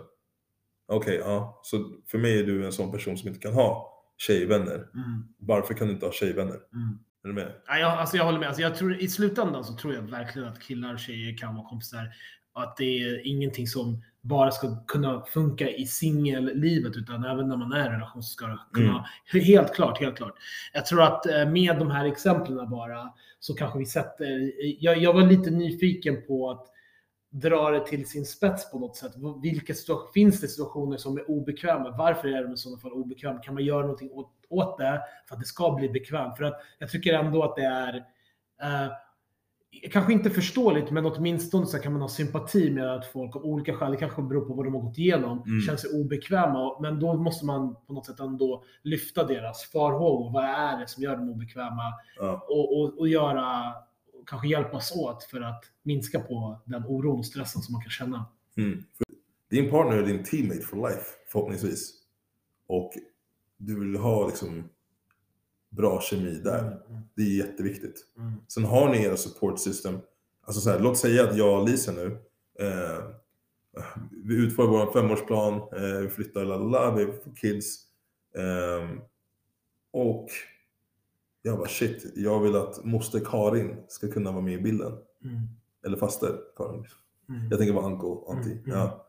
Okej, 0.88 1.16
ja. 1.16 1.61
Så 1.62 1.96
för 2.07 2.18
mig 2.18 2.38
är 2.38 2.44
du 2.44 2.66
en 2.66 2.72
sån 2.72 2.92
person 2.92 3.18
som 3.18 3.28
inte 3.28 3.40
kan 3.40 3.52
ha 3.52 3.92
tjejvänner. 4.18 4.74
Mm. 4.74 5.24
Varför 5.38 5.74
kan 5.74 5.87
du 5.87 5.92
inte 5.92 6.07
ha 6.07 6.12
tjejvänner? 6.12 6.61
Mm. 6.72 6.98
Är 7.24 7.28
du 7.28 7.35
med? 7.35 7.52
Ja, 7.66 7.78
jag, 7.78 7.92
alltså 7.92 8.16
jag 8.16 8.24
håller 8.24 8.38
med. 8.38 8.48
Alltså 8.48 8.62
jag 8.62 8.74
tror, 8.74 9.00
I 9.00 9.09
slutändan 9.09 9.64
så 9.64 9.76
tror 9.76 9.94
jag 9.94 10.02
verkligen 10.02 10.48
att 10.48 10.62
killar 10.62 10.94
och 10.94 11.00
tjejer 11.00 11.37
kan 11.37 11.55
vara 11.55 11.68
kompisar. 11.68 12.14
Att 12.55 12.76
det 12.76 12.85
är 12.85 13.26
ingenting 13.26 13.66
som 13.66 14.02
bara 14.22 14.50
ska 14.50 14.76
kunna 14.87 15.24
funka 15.24 15.70
i 15.70 15.87
singellivet 15.87 16.96
utan 16.96 17.24
även 17.24 17.48
när 17.48 17.56
man 17.56 17.72
är 17.72 17.85
i 17.85 17.87
en 17.87 17.92
relation 17.92 18.22
ska 18.22 18.46
det 18.46 18.58
kunna... 18.72 19.06
Helt 19.32 19.74
klart, 19.74 20.00
helt 20.00 20.16
klart. 20.16 20.35
Jag 20.72 20.87
tror 20.87 21.02
att 21.02 21.26
eh, 21.26 21.48
med 21.48 21.78
de 21.78 21.90
här 21.90 22.04
exemplen 22.04 22.70
bara 22.70 23.12
så 23.40 23.54
kanske 23.54 23.78
vi 23.78 23.87
sätter... 23.87 24.52
Jag, 24.85 24.98
jag 24.98 25.12
var 25.12 25.22
lite 25.22 25.50
nyfiken 25.50 26.22
på 26.26 26.50
att 26.50 26.66
dra 27.30 27.70
det 27.70 27.87
till 27.87 28.08
sin 28.08 28.24
spets 28.24 28.70
på 28.70 28.78
något 28.78 28.96
sätt. 28.96 29.12
Vilka 29.42 29.74
finns 30.14 30.40
det 30.40 30.48
situationer 30.48 30.96
som 30.96 31.16
är 31.16 31.30
obekväma? 31.30 31.94
Varför 31.98 32.28
är 32.28 32.44
de 32.44 32.52
i 32.52 32.56
sådana 32.56 32.80
fall 32.80 32.92
obekväma? 32.92 33.38
Kan 33.38 33.54
man 33.54 33.64
göra 33.64 33.82
någonting 33.82 34.11
åt, 34.11 34.32
åt 34.48 34.78
det 34.78 35.02
för 35.28 35.35
att 35.35 35.40
det 35.40 35.46
ska 35.46 35.72
bli 35.72 35.88
bekvämt? 35.88 36.37
För 36.37 36.44
att 36.44 36.61
jag 36.78 36.90
tycker 36.90 37.14
ändå 37.14 37.42
att 37.42 37.56
det 37.56 37.64
är 37.64 37.96
eh, 38.62 38.92
kanske 39.92 40.12
inte 40.12 40.30
förståeligt, 40.30 40.90
men 40.90 41.06
åtminstone 41.06 41.66
så 41.66 41.78
kan 41.78 41.92
man 41.92 42.02
ha 42.02 42.08
sympati 42.08 42.70
med 42.70 42.94
att 42.94 43.06
folk 43.06 43.37
av 43.37 43.44
olika 43.44 43.74
skäl, 43.74 43.90
det 43.90 43.96
kanske 43.96 44.22
beror 44.22 44.44
på 44.48 44.54
vad 44.54 44.66
de 44.66 44.74
har 44.74 44.80
gått 44.80 44.98
igenom, 44.98 45.42
Mm. 45.46 45.61
känner 45.61 45.78
sig 45.78 46.00
obekväma. 46.00 46.80
Men 46.80 47.00
då 47.00 47.14
måste 47.14 47.46
man 47.46 47.74
på 47.87 47.92
något 47.92 48.06
sätt 48.06 48.20
ändå 48.20 48.64
lyfta 48.82 49.24
deras 49.24 49.64
farhågor. 49.64 50.32
Vad 50.32 50.44
är 50.44 50.78
det 50.80 50.88
som 50.88 51.02
gör 51.02 51.16
dem 51.16 51.30
obekväma? 51.30 51.82
Ja. 52.16 52.46
Och, 52.48 52.80
och, 52.80 52.98
och 52.98 53.08
göra, 53.08 53.74
kanske 54.26 54.48
hjälpas 54.48 54.96
åt 54.96 55.24
för 55.24 55.40
att 55.40 55.64
minska 55.82 56.20
på 56.20 56.61
den 56.64 56.85
oron 56.87 57.18
och 57.18 57.26
stressen 57.26 57.62
som 57.62 57.72
man 57.72 57.82
kan 57.82 57.90
känna. 57.90 58.26
Mm. 58.56 58.82
Din 59.50 59.70
partner 59.70 59.96
är 59.96 60.06
din 60.06 60.24
teammate 60.24 60.61
for 60.61 60.76
life, 60.88 61.04
förhoppningsvis. 61.28 61.92
Och 62.66 62.92
du 63.56 63.80
vill 63.80 63.96
ha 63.96 64.26
liksom 64.26 64.68
bra 65.76 66.00
kemi 66.00 66.40
där. 66.44 66.58
Mm, 66.58 66.72
mm, 66.88 67.02
Det 67.16 67.22
är 67.22 67.37
jätteviktigt. 67.37 68.06
mm. 68.18 68.32
Sen 68.48 68.64
har 68.64 68.88
ni 68.90 69.02
era 69.04 69.16
support 69.16 69.58
system. 69.58 69.98
Alltså 70.44 70.61
så 70.61 70.70
här, 70.70 70.80
låt 70.80 70.98
säga 70.98 71.24
att 71.28 71.37
jag 71.37 71.61
och 71.61 71.68
Lisa 71.68 71.92
nu, 71.92 72.06
eh, 72.61 73.04
vi 74.24 74.35
utför 74.35 74.66
vår 74.66 74.92
femårsplan, 74.92 75.54
eh, 75.54 75.98
vi 76.00 76.08
flyttar, 76.08 76.44
lalala, 76.44 76.94
vi 76.96 77.06
får 77.06 77.35
kids. 77.37 77.76
Eh, 78.37 78.98
och 79.92 80.28
jag 81.42 81.58
bara 81.58 81.68
shit, 81.68 82.12
jag 82.16 82.40
vill 82.40 82.56
att 82.56 82.85
moster 82.85 83.20
Karin 83.20 83.76
ska 83.88 84.08
kunna 84.08 84.32
vara 84.32 84.42
med 84.42 84.54
i 84.54 84.62
bilden. 84.62 84.92
Mm, 85.24 85.40
Eller 85.87 85.96
faster 85.96 86.37
Karin. 86.56 86.85
mm. 87.28 87.48
Jag 87.50 87.58
tänker 87.58 87.74
vara 87.74 87.87
uncle, 87.87 88.35
auntie. 88.35 88.52
Mm. 88.52 88.70
Ja. 88.78 89.06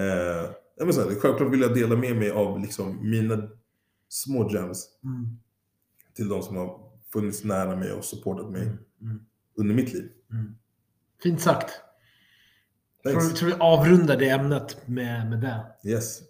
Eh, 0.00 0.50
men 0.84 0.92
så 0.92 1.00
här, 1.00 1.08
självklart 1.20 1.52
vill 1.52 1.60
jag 1.60 1.74
dela 1.74 1.96
med 1.96 2.16
mig 2.16 2.30
av 2.30 2.60
liksom 2.60 3.10
mina 3.10 3.48
små 4.08 4.50
gems 4.50 4.88
Mm, 5.04 5.38
till 6.16 6.28
de 6.28 6.42
som 6.42 6.56
har 6.56 6.80
funnits 7.12 7.44
nära 7.44 7.76
mig 7.76 7.92
och 7.92 8.04
supportat 8.04 8.50
mig 8.50 8.62
mm, 8.62 8.78
mm, 9.00 9.24
under 9.56 9.74
mitt 9.74 9.92
liv. 9.92 10.10
mm. 10.30 10.54
Fint 11.22 11.40
sagt. 11.40 11.70
Tror, 13.02 13.20
Thanks. 13.20 13.38
tror 13.40 13.48
vi 13.48 13.54
avrundar 13.60 14.16
det 14.16 14.28
ämnet 14.28 14.88
med, 14.88 15.30
med 15.30 15.40
det. 15.40 15.90
Yes. 15.90 16.20